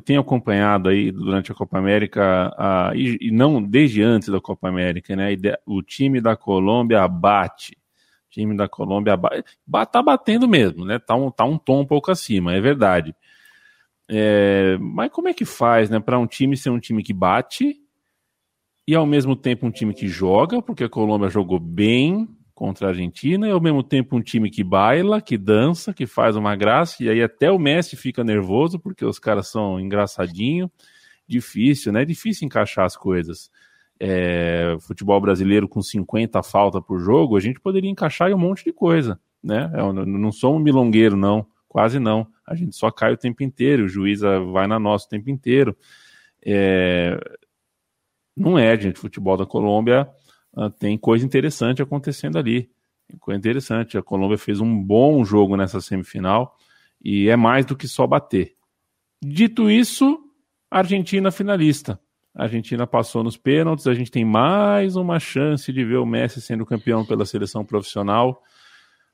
[0.05, 4.69] tenho acompanhado aí durante a Copa América, a, e, e, não desde antes da Copa
[4.69, 5.27] América, né?
[5.65, 7.73] O time da Colômbia bate.
[7.73, 9.43] O time da Colômbia bate.
[9.91, 10.97] Tá batendo mesmo, né?
[10.97, 13.13] Tá um, tá um tom um pouco acima, é verdade.
[14.09, 15.99] É, mas como é que faz, né?
[15.99, 17.81] Para um time ser um time que bate
[18.87, 22.89] e ao mesmo tempo um time que joga, porque a Colômbia jogou bem contra a
[22.89, 27.03] Argentina, e ao mesmo tempo um time que baila, que dança, que faz uma graça,
[27.03, 30.69] e aí até o Messi fica nervoso, porque os caras são engraçadinho,
[31.27, 32.05] difícil, né?
[32.05, 33.49] Difícil encaixar as coisas.
[33.99, 38.63] É, futebol brasileiro com 50 falta por jogo, a gente poderia encaixar em um monte
[38.63, 39.71] de coisa, né?
[39.75, 42.27] Eu não sou um milongueiro, não, quase não.
[42.45, 44.21] A gente só cai o tempo inteiro, o juiz
[44.51, 45.75] vai na nossa o tempo inteiro.
[46.43, 47.17] É,
[48.41, 48.95] não é, gente.
[48.97, 50.09] O futebol da Colômbia
[50.53, 52.69] uh, tem coisa interessante acontecendo ali.
[53.07, 53.97] Tem coisa interessante.
[53.97, 56.55] A Colômbia fez um bom jogo nessa semifinal
[57.03, 58.55] e é mais do que só bater.
[59.23, 60.19] Dito isso,
[60.69, 61.99] Argentina finalista.
[62.33, 66.41] A Argentina passou nos pênaltis, a gente tem mais uma chance de ver o Messi
[66.41, 68.41] sendo campeão pela seleção profissional.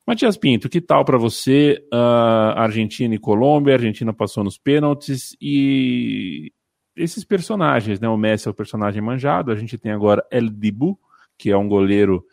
[0.05, 3.73] Matias Pinto, que tal para você uh, Argentina e Colômbia?
[3.73, 6.53] A Argentina passou nos pênaltis e
[6.97, 8.09] esses personagens, né?
[8.09, 10.99] O Messi é o personagem manjado, a gente tem agora El Dibu,
[11.37, 12.25] que é um goleiro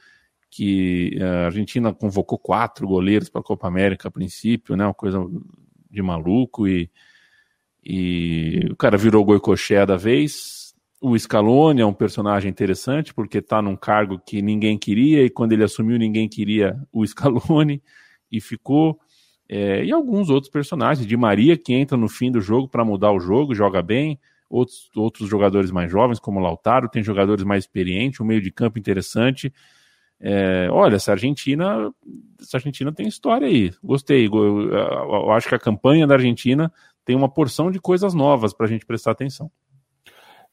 [0.50, 4.84] que eh, a Argentina convocou quatro goleiros para a Copa América a princípio, né?
[4.84, 5.24] Uma coisa
[5.90, 6.90] de maluco e,
[7.84, 10.74] e o cara virou goicoché da vez.
[11.00, 15.52] O Scaloni é um personagem interessante porque está num cargo que ninguém queria e quando
[15.52, 17.82] ele assumiu ninguém queria o Scaloni
[18.30, 18.98] e ficou.
[19.46, 23.12] É, e alguns outros personagens, de Maria que entra no fim do jogo para mudar
[23.12, 24.18] o jogo, joga bem
[24.55, 28.52] outros, outros jogadores mais jovens, como o Lautaro, tem jogadores mais experientes, um meio de
[28.52, 29.52] campo interessante.
[30.20, 31.92] É, olha, essa Argentina,
[32.40, 33.72] essa Argentina tem história aí.
[33.82, 34.26] Gostei.
[34.26, 36.72] Eu, eu, acho que a campanha da Argentina
[37.05, 39.50] tem uma porção de coisas novas para a gente prestar atenção.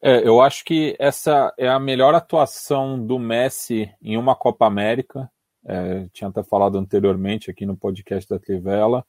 [0.01, 5.29] É, eu acho que essa é a melhor atuação do Messi em uma Copa América.
[5.63, 9.05] É, tinha até falado anteriormente aqui no podcast da Trivela,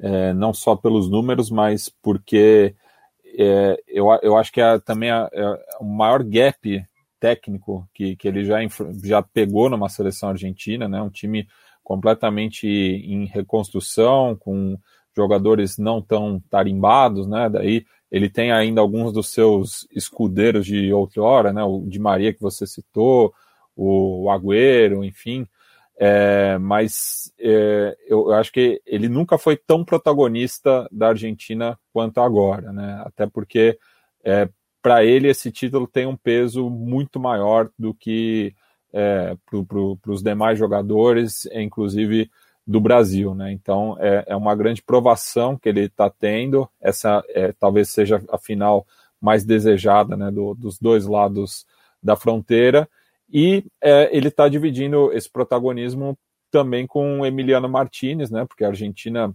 [0.00, 2.74] é, não só pelos números, mas porque
[3.38, 5.44] é, eu, eu acho que é também a, é
[5.80, 6.84] o maior gap
[7.18, 8.58] técnico que, que ele já,
[9.04, 11.00] já pegou numa seleção argentina, né?
[11.00, 11.46] Um time
[11.82, 14.76] completamente em reconstrução, com
[15.16, 17.48] jogadores não tão tarimbados, né?
[17.48, 21.62] Daí ele tem ainda alguns dos seus escudeiros de outrora, né?
[21.62, 23.32] O de Maria que você citou,
[23.76, 25.46] o Agüero, enfim.
[25.98, 32.20] É, mas é, eu, eu, acho que ele nunca foi tão protagonista da Argentina quanto
[32.20, 33.02] agora, né?
[33.04, 33.78] Até porque
[34.24, 34.48] é,
[34.80, 38.54] para ele esse título tem um peso muito maior do que
[38.92, 42.30] é, para pro, os demais jogadores, inclusive
[42.66, 43.52] do Brasil, né?
[43.52, 46.68] Então é, é uma grande provação que ele está tendo.
[46.80, 48.86] Essa é, talvez seja a final
[49.20, 50.30] mais desejada, né?
[50.30, 51.66] Do, dos dois lados
[52.02, 52.88] da fronteira
[53.32, 56.18] e é, ele está dividindo esse protagonismo
[56.50, 58.44] também com Emiliano Martinez, né?
[58.44, 59.34] Porque a Argentina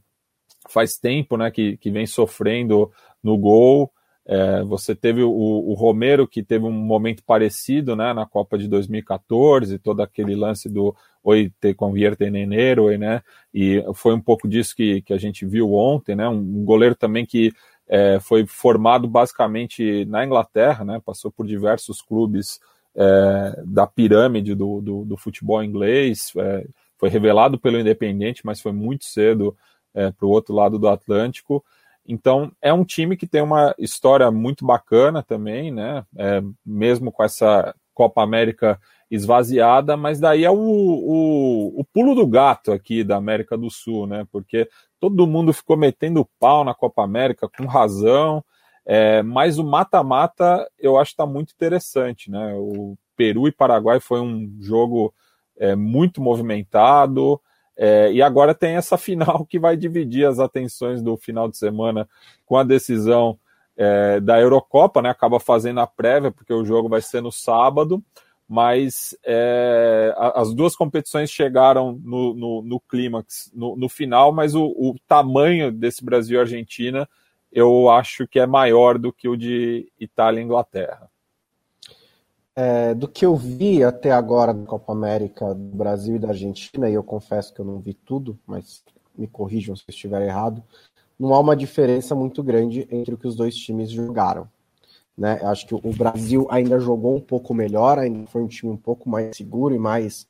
[0.70, 2.92] faz tempo, né, que, que vem sofrendo
[3.24, 3.92] no gol.
[4.26, 8.68] É, você teve o, o, Romero que teve um momento parecido, né, na Copa de
[8.68, 10.94] 2014, todo aquele lance do
[11.24, 13.22] oi te convierte en enero, né?
[13.54, 16.28] E foi um pouco disso que, que a gente viu ontem, né?
[16.28, 17.54] Um, um goleiro também que
[17.88, 21.02] é, foi formado basicamente na Inglaterra, né?
[21.04, 22.60] Passou por diversos clubes
[22.98, 26.34] é, da pirâmide do, do, do futebol inglês.
[26.36, 26.66] É,
[26.98, 29.56] foi revelado pelo Independente, mas foi muito cedo
[29.94, 31.64] é, para o outro lado do Atlântico.
[32.08, 36.04] Então, é um time que tem uma história muito bacana também, né?
[36.18, 38.80] É, mesmo com essa Copa América
[39.10, 44.08] esvaziada, mas daí é o, o, o, pulo do gato aqui da América do Sul,
[44.08, 44.26] né?
[44.32, 44.68] Porque
[45.00, 48.44] todo mundo ficou metendo pau na Copa América com razão.
[48.90, 52.56] É, mas o mata-mata eu acho que está muito interessante, né?
[52.56, 55.14] O Peru e Paraguai foi um jogo
[55.58, 57.42] é, muito movimentado.
[57.76, 62.08] É, e agora tem essa final que vai dividir as atenções do final de semana
[62.46, 63.38] com a decisão
[63.76, 65.10] é, da Eurocopa, né?
[65.10, 68.02] Acaba fazendo a prévia, porque o jogo vai ser no sábado,
[68.48, 74.64] mas é, as duas competições chegaram no, no, no clímax no, no, final, mas o,
[74.64, 77.08] o tamanho desse Brasil e Argentina
[77.52, 81.10] eu acho que é maior do que o de Itália e Inglaterra.
[82.56, 86.90] É, do que eu vi até agora na Copa América do Brasil e da Argentina,
[86.90, 88.84] e eu confesso que eu não vi tudo, mas
[89.16, 90.64] me corrijam se eu estiver errado,
[91.20, 94.50] não há uma diferença muito grande entre o que os dois times jogaram.
[95.18, 95.40] Né?
[95.42, 98.78] Eu acho que o Brasil ainda jogou um pouco melhor, ainda foi um time um
[98.78, 100.28] pouco mais seguro e mais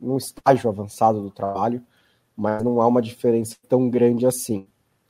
[0.00, 1.82] num estágio avançado do trabalho,
[2.36, 4.66] mas não há uma diferença tão grande assim.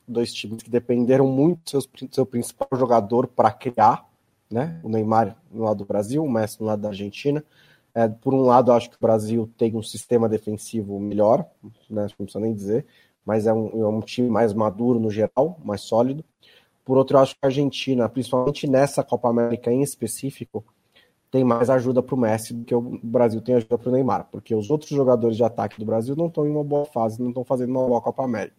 [0.07, 4.07] Dois times que dependeram muito do seu, seu principal jogador para criar,
[4.50, 4.80] né?
[4.82, 7.42] O Neymar no lado do Brasil, o Messi no lado da Argentina.
[7.94, 11.46] É, por um lado, acho que o Brasil tem um sistema defensivo melhor,
[11.88, 12.07] né?
[12.18, 12.84] não precisa nem dizer,
[13.24, 16.24] mas é um, é um time mais maduro no geral, mais sólido.
[16.84, 20.64] Por outro, eu acho que a Argentina, principalmente nessa Copa América em específico,
[21.30, 24.28] tem mais ajuda para o Messi do que o Brasil tem ajuda para o Neymar,
[24.30, 27.30] porque os outros jogadores de ataque do Brasil não estão em uma boa fase, não
[27.30, 28.55] estão fazendo uma boa Copa América.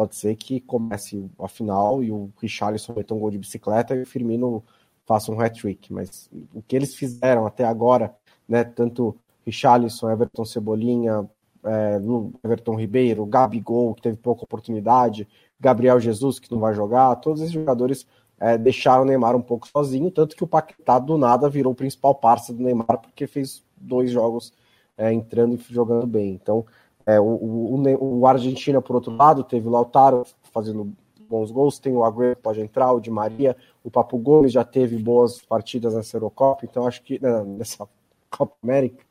[0.00, 4.00] Pode ser que comece a final e o Richarlison meta um gol de bicicleta e
[4.00, 4.64] o Firmino
[5.04, 8.16] faça um hat-trick, mas o que eles fizeram até agora,
[8.48, 11.28] né, tanto Richarlison, Everton Cebolinha,
[11.62, 12.00] é,
[12.42, 15.28] Everton Ribeiro, Gabigol, que teve pouca oportunidade,
[15.60, 18.06] Gabriel Jesus, que não vai jogar, todos esses jogadores
[18.40, 21.76] é, deixaram o Neymar um pouco sozinho, tanto que o Paquetá do nada virou o
[21.76, 24.50] principal parça do Neymar, porque fez dois jogos
[24.96, 26.30] é, entrando e jogando bem.
[26.30, 26.64] Então,
[27.10, 30.92] é, o, o, o, Argentina, por outro lado, teve o Lautaro fazendo
[31.28, 34.64] bons gols, tem o Agüero que pode entrar, o Di Maria, o Papo Gomes já
[34.64, 37.88] teve boas partidas nessa Eurocopa, então acho que né, nessa
[38.30, 39.04] Copa América,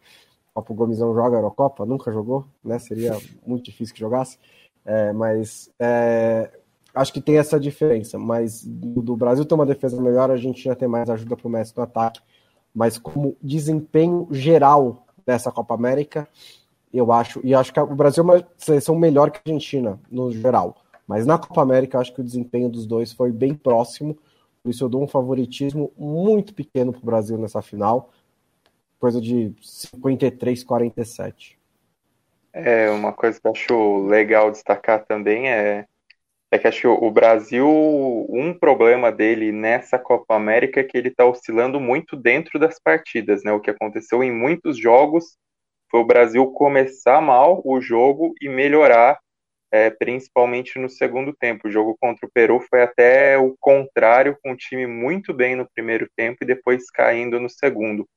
[0.51, 2.79] o Papo Gomes não joga a Eurocopa, nunca jogou, né?
[2.79, 4.37] Seria muito difícil que jogasse,
[4.85, 6.51] é, mas é,
[6.93, 8.17] acho que tem essa diferença.
[8.17, 11.49] Mas do, do Brasil tem uma defesa melhor, a Argentina tem mais ajuda para o
[11.49, 12.21] Messi no ataque,
[12.73, 16.27] mas como desempenho geral dessa Copa América,
[16.93, 20.31] eu acho, e acho que o Brasil é uma seleção melhor que a Argentina no
[20.31, 20.75] geral.
[21.07, 24.17] Mas na Copa América, acho que o desempenho dos dois foi bem próximo.
[24.61, 28.11] Por isso eu dou um favoritismo muito pequeno para o Brasil nessa final.
[28.99, 31.57] Coisa de 53, 47.
[32.51, 35.85] É, uma coisa que eu acho legal destacar também é,
[36.51, 37.67] é que acho que o Brasil,
[38.29, 43.43] um problema dele nessa Copa América é que ele está oscilando muito dentro das partidas,
[43.43, 43.51] né?
[43.51, 45.37] O que aconteceu em muitos jogos
[45.89, 49.19] foi o Brasil começar mal o jogo e melhorar
[49.71, 51.67] é, principalmente no segundo tempo.
[51.67, 55.69] O jogo contra o Peru foi até o contrário, com o time muito bem no
[55.69, 58.07] primeiro tempo e depois caindo no segundo.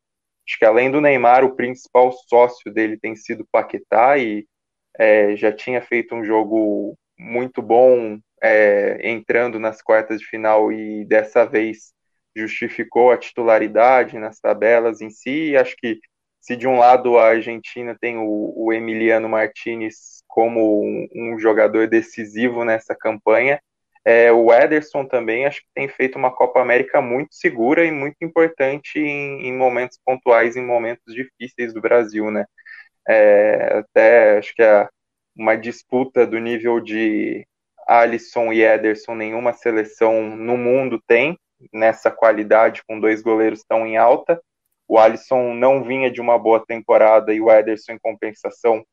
[0.47, 4.47] Acho que além do Neymar, o principal sócio dele tem sido Paquetá e
[4.99, 11.05] é, já tinha feito um jogo muito bom é, entrando nas quartas de final e
[11.05, 11.93] dessa vez
[12.37, 15.57] justificou a titularidade nas tabelas em si.
[15.57, 16.01] Acho que
[16.43, 21.87] se de um lado a Argentina tem o, o Emiliano Martinez como um, um jogador
[21.87, 23.61] decisivo nessa campanha.
[24.05, 28.17] É, o Ederson também acho que tem feito uma Copa América muito segura e muito
[28.21, 32.45] importante em, em momentos pontuais, em momentos difíceis do Brasil, né?
[33.09, 34.89] É, até acho que é
[35.37, 37.47] uma disputa do nível de
[37.87, 41.39] Alisson e Ederson nenhuma seleção no mundo tem
[41.73, 44.41] nessa qualidade com dois goleiros tão em alta.
[44.93, 48.85] O Alisson não vinha de uma boa temporada e o Ederson em compensação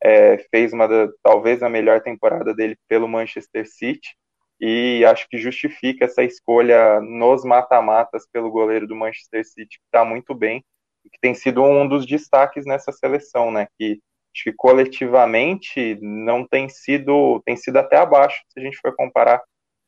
[0.00, 4.16] é, fez uma da, talvez a melhor temporada dele pelo Manchester City
[4.60, 10.04] e acho que justifica essa escolha nos mata-matas pelo goleiro do Manchester City que está
[10.04, 10.64] muito bem
[11.04, 13.66] e que tem sido um dos destaques nessa seleção, né?
[13.76, 14.00] Que
[14.32, 19.42] acho que coletivamente não tem sido tem sido até abaixo se a gente for comparar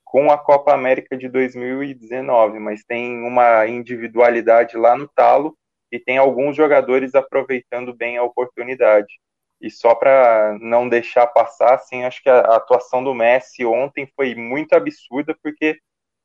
[0.04, 5.56] com a Copa América de 2019, mas tem uma individualidade lá no talo
[5.90, 9.18] e tem alguns jogadores aproveitando bem a oportunidade.
[9.60, 14.34] E só para não deixar passar, assim, acho que a, atuação do Messi ontem foi
[14.34, 15.78] muito absurda, porque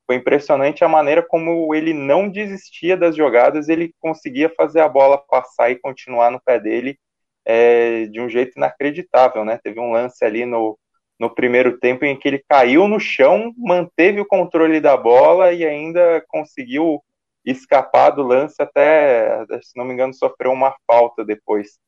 [0.06, 5.18] foi impressionante a maneira como ele não desistia das jogadas, ele conseguia fazer a bola
[5.18, 6.98] passar e continuar no pé dele
[7.44, 9.58] é, de um jeito inacreditável, né?
[9.62, 10.78] Teve um lance ali no,
[11.18, 15.64] no primeiro tempo em que ele caiu no chão, manteve o controle da bola e
[15.64, 17.02] ainda conseguiu
[17.46, 21.78] escapar do lance até, se não me engano, sofreu uma falta depois.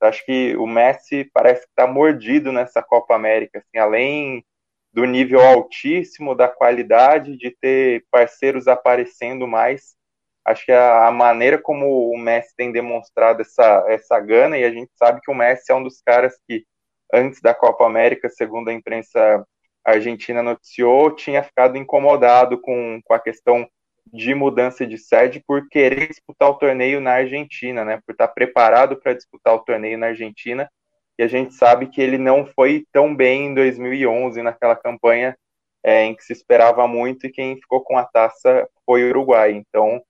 [0.00, 4.44] Acho que o Messi parece que está mordido nessa Copa América, assim, além
[4.92, 9.96] do nível altíssimo, da qualidade, de ter parceiros aparecendo mais.
[10.44, 14.70] Acho que a, a maneira como o Messi tem demonstrado essa, essa gana, e a
[14.70, 16.64] gente sabe que o Messi é um dos caras que,
[17.12, 19.46] antes da Copa América, segundo a imprensa
[19.84, 23.68] Argentina noticiou, tinha ficado incomodado com, com a questão
[24.12, 28.00] de mudança de sede por querer disputar o torneio na Argentina, né?
[28.06, 30.70] Por estar preparado para disputar o torneio na Argentina.
[31.18, 35.36] E a gente sabe que ele não foi tão bem em 2011 naquela campanha
[35.82, 39.52] é, em que se esperava muito e quem ficou com a taça foi o Uruguai.
[39.52, 40.02] Então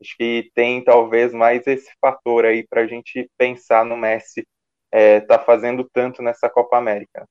[0.00, 4.46] acho que tem talvez mais esse fator aí para a gente pensar no Messi
[4.92, 7.26] é, tá fazendo tanto nessa Copa América.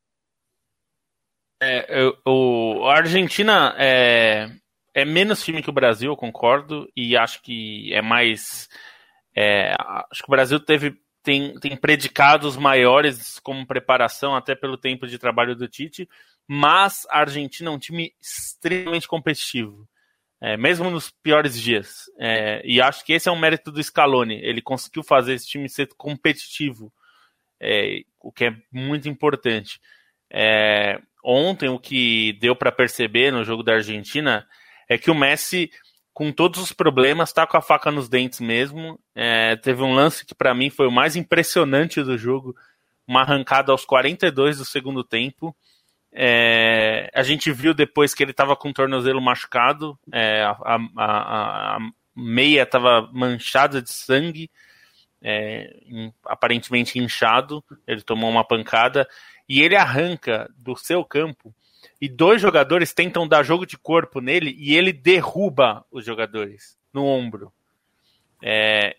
[1.61, 1.85] É,
[2.27, 4.49] o, a Argentina é,
[4.93, 8.69] é menos time que o Brasil, eu concordo, e acho que é mais.
[9.35, 9.73] É,
[10.11, 15.17] acho que o Brasil teve tem, tem predicados maiores como preparação, até pelo tempo de
[15.17, 16.07] trabalho do Tite,
[16.45, 19.87] mas a Argentina é um time extremamente competitivo,
[20.41, 22.03] é, mesmo nos piores dias.
[22.19, 24.35] É, e acho que esse é um mérito do Scaloni.
[24.43, 26.93] Ele conseguiu fazer esse time ser competitivo,
[27.59, 29.79] é, o que é muito importante.
[30.29, 34.45] É, ontem, o que deu para perceber no jogo da Argentina
[34.93, 35.71] é que o Messi,
[36.13, 38.99] com todos os problemas, está com a faca nos dentes mesmo.
[39.15, 42.55] É, teve um lance que para mim foi o mais impressionante do jogo,
[43.07, 45.55] uma arrancada aos 42 do segundo tempo.
[46.11, 51.75] É, a gente viu depois que ele estava com o tornozelo machucado, é, a, a,
[51.75, 51.79] a,
[52.15, 54.51] meia estava manchada de sangue,
[55.23, 55.75] é,
[56.25, 57.63] aparentemente inchado.
[57.87, 59.07] Ele tomou uma pancada
[59.49, 61.51] e ele arranca do seu campo
[61.99, 67.05] e dois jogadores tentam dar jogo de corpo nele e ele derruba os jogadores no
[67.05, 67.51] ombro.
[68.41, 68.95] É,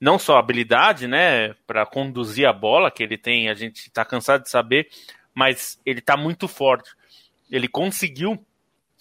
[0.00, 4.42] não só habilidade, né, para conduzir a bola que ele tem, a gente está cansado
[4.42, 4.88] de saber,
[5.34, 6.90] mas ele está muito forte.
[7.50, 8.44] Ele conseguiu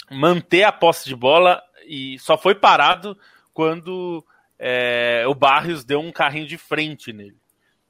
[0.10, 3.18] manter a posse de bola e só foi parado
[3.54, 4.26] quando
[4.60, 7.38] é, o Barrios deu um carrinho de frente nele.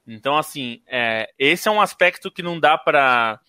[0.08, 3.40] Então, assim, é, esse é um aspecto que não dá para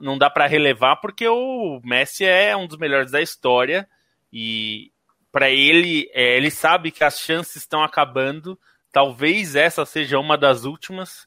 [0.00, 3.88] não dá para relevar porque o Messi é um dos melhores da história
[4.32, 4.92] e
[5.32, 8.58] para ele é, ele sabe que as chances estão acabando.
[8.92, 11.26] Talvez essa seja uma das últimas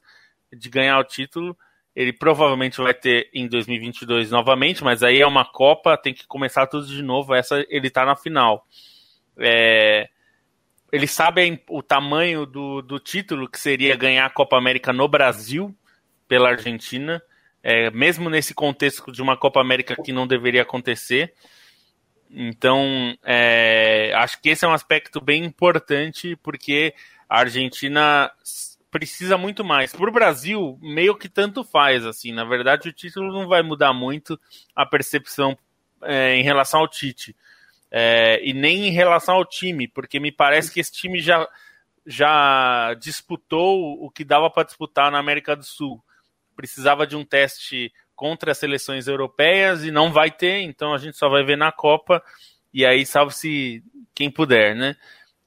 [0.52, 1.56] de ganhar o título.
[1.94, 6.66] Ele provavelmente vai ter em 2022 novamente, mas aí é uma Copa, tem que começar
[6.66, 7.34] tudo de novo.
[7.34, 8.66] Essa ele está na final.
[9.38, 10.08] É,
[10.92, 15.74] ele sabe o tamanho do, do título que seria ganhar a Copa América no Brasil
[16.28, 17.22] pela Argentina
[17.64, 21.32] é, mesmo nesse contexto de uma Copa América que não deveria acontecer.
[22.30, 26.94] Então, é, acho que esse é um aspecto bem importante, porque
[27.26, 28.30] a Argentina
[28.90, 29.94] precisa muito mais.
[29.94, 32.32] Para o Brasil, meio que tanto faz, assim.
[32.32, 34.38] Na verdade, o título não vai mudar muito
[34.76, 35.56] a percepção
[36.02, 37.34] é, em relação ao Tite.
[37.90, 41.48] É, e nem em relação ao time, porque me parece que esse time já,
[42.04, 46.04] já disputou o que dava para disputar na América do Sul
[46.54, 51.16] precisava de um teste contra as seleções europeias e não vai ter, então a gente
[51.16, 52.22] só vai ver na Copa
[52.72, 53.82] e aí salve-se
[54.14, 54.96] quem puder, né?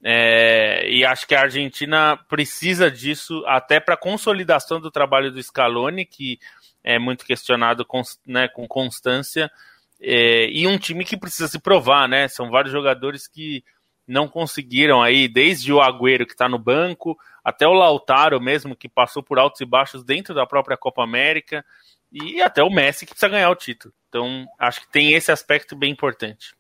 [0.04, 6.06] É, e acho que a Argentina precisa disso até para consolidação do trabalho do Scaloni,
[6.06, 6.40] que
[6.84, 9.52] é muito questionado com, né, com constância,
[10.00, 12.28] é, e um time que precisa se provar, né?
[12.28, 13.64] São vários jogadores que
[14.08, 18.88] não conseguiram aí, desde o Agüero que está no banco, até o Lautaro mesmo, que
[18.88, 21.66] passou por altos e baixos dentro da própria Copa América,
[22.12, 23.94] e até o Messi que precisa ganhar o título.
[24.08, 26.56] Então, acho que tem esse aspecto bem importante.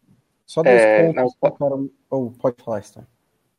[0.45, 3.07] Só dois é, pontos não, oh, pode falar, Stan.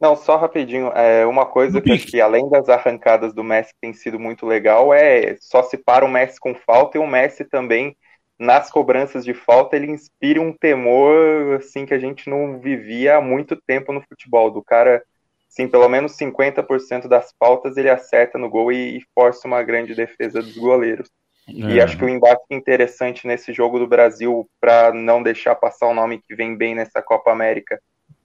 [0.01, 0.89] Não, só rapidinho.
[0.89, 5.36] É, uma coisa que, que, além das arrancadas do Messi, tem sido muito legal, é
[5.41, 7.97] só se para o Messi com falta e o Messi também
[8.39, 13.20] nas cobranças de falta ele inspira um temor assim que a gente não vivia há
[13.20, 14.51] muito tempo no futebol.
[14.51, 15.03] Do cara,
[15.49, 19.95] sim, pelo menos 50% das faltas ele acerta no gol e, e força uma grande
[19.95, 21.11] defesa dos goleiros.
[21.49, 21.53] É.
[21.53, 25.95] E acho que o embate interessante nesse jogo do Brasil, para não deixar passar o
[25.95, 27.80] nome que vem bem nessa Copa América,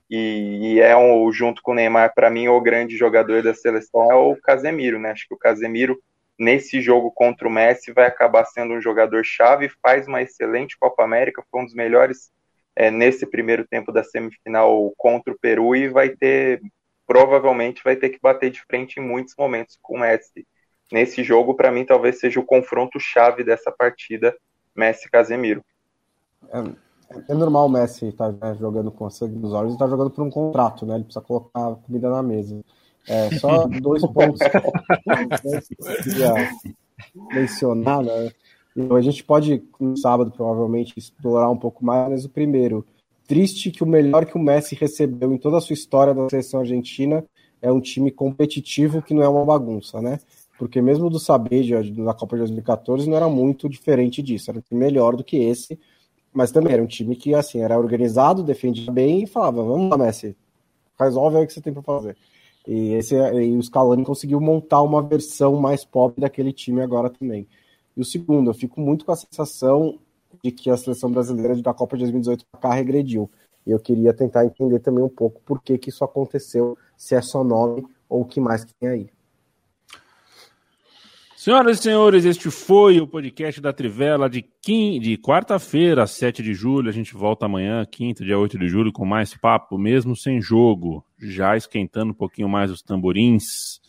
[0.09, 4.11] e, e é um, junto com o Neymar, para mim, o grande jogador da seleção
[4.11, 5.11] é o Casemiro, né?
[5.11, 5.97] Acho que o Casemiro
[6.37, 11.03] nesse jogo contra o Messi vai acabar sendo um jogador chave, faz uma excelente Copa
[11.03, 12.31] América, foi um dos melhores
[12.75, 16.61] é, nesse primeiro tempo da semifinal contra o Peru e vai ter,
[17.05, 20.47] provavelmente vai ter que bater de frente em muitos momentos com o Messi.
[20.91, 24.35] Nesse jogo, para mim, talvez seja o confronto chave dessa partida,
[24.75, 25.63] Messi-Casemiro.
[26.49, 29.85] É, é, normal o Messi estar tá, né, jogando com sangue nos olhos e estar
[29.85, 30.95] tá jogando por um contrato, né?
[30.95, 32.63] Ele precisa colocar comida na mesa.
[33.07, 34.57] É, só dois pontos que
[35.77, 36.33] eu queria
[37.33, 38.31] mencionar, né?
[38.95, 42.85] a gente pode, no sábado, provavelmente, explorar um pouco mais, mas o primeiro,
[43.27, 46.61] triste que o melhor que o Messi recebeu em toda a sua história da seleção
[46.61, 47.23] argentina
[47.61, 50.19] é um time competitivo que não é uma bagunça, né?
[50.57, 55.15] Porque mesmo do Sabedia, da Copa de 2014, não era muito diferente disso, era melhor
[55.15, 55.79] do que esse,
[56.31, 59.97] mas também era um time que assim era organizado, defendia bem e falava: vamos lá,
[59.97, 60.35] Messi,
[60.99, 62.17] resolve aí o que você tem para fazer.
[62.67, 67.47] E, esse, e o Scaloni conseguiu montar uma versão mais pop daquele time agora também.
[67.95, 69.99] E o segundo, eu fico muito com a sensação
[70.43, 73.29] de que a seleção brasileira da Copa de 2018 para cá regrediu.
[73.65, 77.21] E eu queria tentar entender também um pouco por que, que isso aconteceu, se é
[77.21, 79.09] só nome ou o que mais que tem aí.
[81.43, 86.87] Senhoras e senhores, este foi o podcast da Trivela de, de quarta-feira, 7 de julho.
[86.87, 91.05] A gente volta amanhã, quinta, dia 8 de julho, com mais papo, mesmo sem jogo.
[91.19, 93.81] Já esquentando um pouquinho mais os tamborins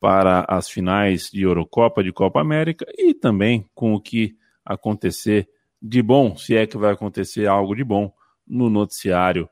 [0.00, 4.34] para as finais de Eurocopa, de Copa América e também com o que
[4.64, 5.46] acontecer
[5.82, 8.10] de bom, se é que vai acontecer algo de bom,
[8.48, 9.46] no noticiário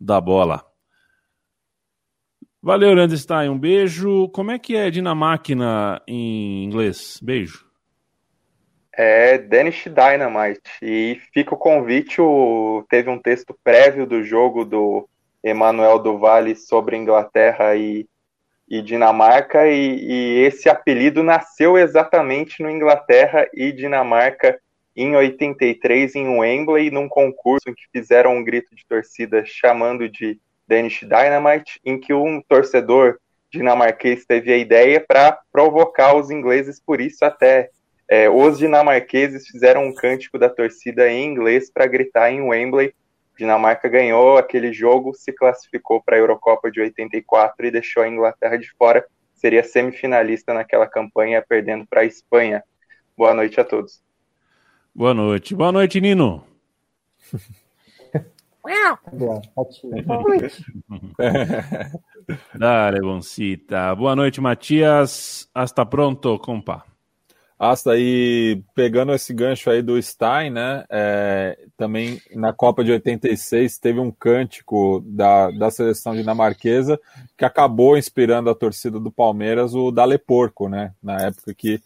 [0.00, 0.65] da bola.
[2.66, 3.48] Valeu, Landstein.
[3.48, 4.28] Um beijo.
[4.30, 7.20] Como é que é Dinamáquina em inglês?
[7.22, 7.64] Beijo.
[8.92, 10.68] É Danish Dynamite.
[10.82, 12.20] E fica o convite.
[12.20, 12.84] O...
[12.90, 15.08] Teve um texto prévio do jogo do
[15.44, 18.04] Emanuel do Vale sobre Inglaterra e,
[18.68, 19.68] e Dinamarca.
[19.68, 24.58] E, e esse apelido nasceu exatamente no Inglaterra e Dinamarca
[24.96, 30.40] em 83 em Wembley, num concurso em que fizeram um grito de torcida chamando de
[30.66, 33.18] Danish Dynamite, em que um torcedor
[33.50, 37.70] dinamarquês teve a ideia para provocar os ingleses, por isso até
[38.08, 42.94] é, os dinamarqueses fizeram um cântico da torcida em inglês para gritar em Wembley.
[43.36, 48.56] Dinamarca ganhou aquele jogo, se classificou para a Eurocopa de 84 e deixou a Inglaterra
[48.56, 49.04] de fora.
[49.34, 52.62] Seria semifinalista naquela campanha, perdendo para a Espanha.
[53.16, 54.00] Boa noite a todos.
[54.94, 55.54] Boa noite.
[55.54, 56.44] Boa noite, Nino.
[62.58, 63.94] Dale, Boncita.
[63.94, 65.48] Boa noite, Matias.
[65.54, 66.84] Hasta pronto, compa.
[67.58, 70.84] Hasta aí, pegando esse gancho aí do Stein, né?
[70.90, 77.00] É, também na Copa de 86 teve um cântico da, da seleção dinamarquesa
[77.36, 80.92] que acabou inspirando a torcida do Palmeiras, o Dale Porco, né?
[81.02, 81.80] Na época que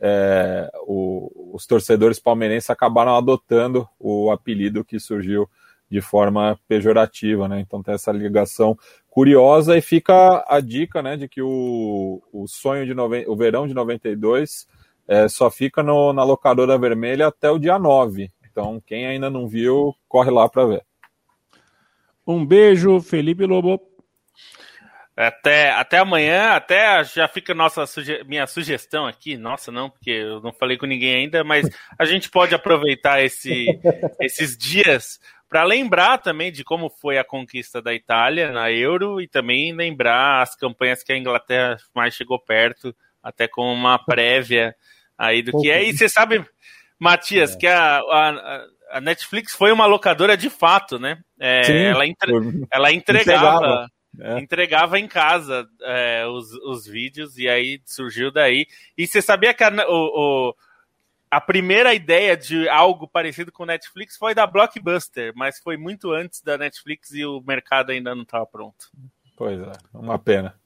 [0.00, 5.48] é, o, os torcedores palmeirenses acabaram adotando o apelido que surgiu
[5.90, 7.60] de forma pejorativa, né?
[7.60, 8.76] Então tem essa ligação
[9.08, 13.24] curiosa e fica a dica, né, de que o, o sonho de noven...
[13.26, 14.66] o verão de 92
[15.08, 18.30] é, só fica no, na locadora vermelha até o dia 9.
[18.50, 20.84] Então quem ainda não viu, corre lá para ver.
[22.26, 23.80] Um beijo, Felipe Lobo.
[25.16, 29.34] Até, até amanhã, até já fica nossa suge minha sugestão aqui.
[29.38, 31.66] Nossa, não, porque eu não falei com ninguém ainda, mas
[31.98, 33.66] a gente pode aproveitar esse,
[34.20, 35.18] esses dias
[35.48, 40.42] para lembrar também de como foi a conquista da Itália na Euro e também lembrar
[40.42, 44.74] as campanhas que a Inglaterra mais chegou perto, até com uma prévia
[45.16, 45.84] aí do que é.
[45.84, 46.44] E você sabe,
[46.98, 47.58] Matias, é.
[47.58, 51.18] que a, a, a, Netflix foi uma locadora de fato, né?
[51.38, 52.32] É, Sim, ela, entre,
[52.72, 53.88] ela entregava.
[54.18, 54.38] É.
[54.38, 58.66] entregava em casa é, os, os vídeos e aí surgiu daí.
[58.96, 60.54] E você sabia que a, o, o,
[61.36, 66.40] a primeira ideia de algo parecido com Netflix foi da Blockbuster, mas foi muito antes
[66.40, 68.90] da Netflix e o mercado ainda não estava pronto.
[69.36, 70.58] Pois é, uma pena.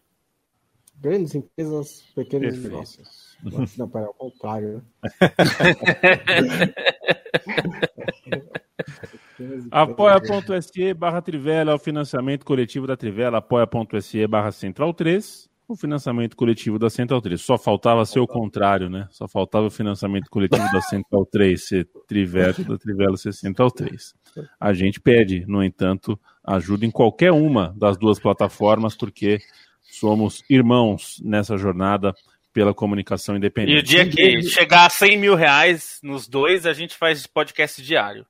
[0.94, 2.70] Grandes empresas, pequenos Perfeito.
[2.70, 3.36] negócios.
[3.76, 5.02] Não, para o contrário, né?
[9.72, 16.36] Apoia.se barra Trivela é o financiamento coletivo da Trivela, apoia.se barra Central 3 o financiamento
[16.36, 17.40] coletivo da Central 3.
[17.40, 19.06] Só faltava ser o contrário, né?
[19.10, 24.14] Só faltava o financiamento coletivo da Central 3 ser Triveto, da Trivela ser Central 3.
[24.58, 29.38] A gente pede, no entanto, ajuda em qualquer uma das duas plataformas, porque
[29.82, 32.14] somos irmãos nessa jornada
[32.52, 33.76] pela comunicação independente.
[33.76, 37.80] E o dia que chegar a 100 mil reais nos dois, a gente faz podcast
[37.82, 38.26] diário.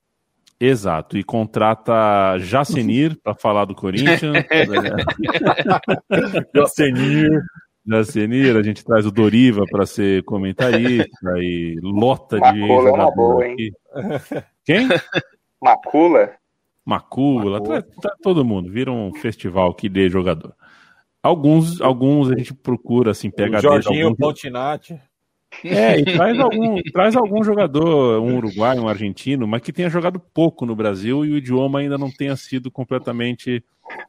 [0.60, 4.20] Exato, e contrata Jacenir para falar do Corinthians.
[6.54, 7.42] Jacenir.
[7.86, 12.92] Jacenir, a gente traz o Doriva para ser comentarista e lota Macula de Macula é
[12.92, 13.56] uma boa, hein?
[14.62, 14.86] Quem?
[15.62, 16.34] Macula.
[16.84, 17.82] Macula, Macula.
[17.82, 20.54] Tá, tá, todo mundo, vira um festival que dê jogador.
[21.22, 24.18] Alguns, alguns a gente procura assim, pega o Jorginho alguns...
[24.18, 25.00] Pontinati.
[25.64, 30.18] É, e traz algum, traz algum jogador, um uruguaio, um argentino, mas que tenha jogado
[30.18, 33.62] pouco no Brasil e o idioma ainda não tenha sido completamente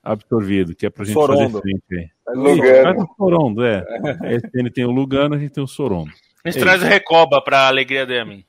[0.04, 1.60] absorvido, que é pra gente Sorondo.
[1.60, 2.10] fazer frente aí.
[2.36, 3.04] Lugano.
[3.04, 3.84] o Sorondo, é.
[4.22, 6.12] A SPN tem o Lugano, a gente tem o Sorondo.
[6.44, 8.44] A gente é traz o Recoba pra alegria de mim.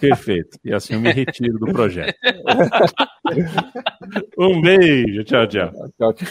[0.00, 0.58] Perfeito.
[0.64, 2.14] E assim eu me retiro do projeto.
[4.38, 5.24] um beijo.
[5.24, 5.72] Tchau, tchau.
[5.98, 6.28] Tchau, tchau.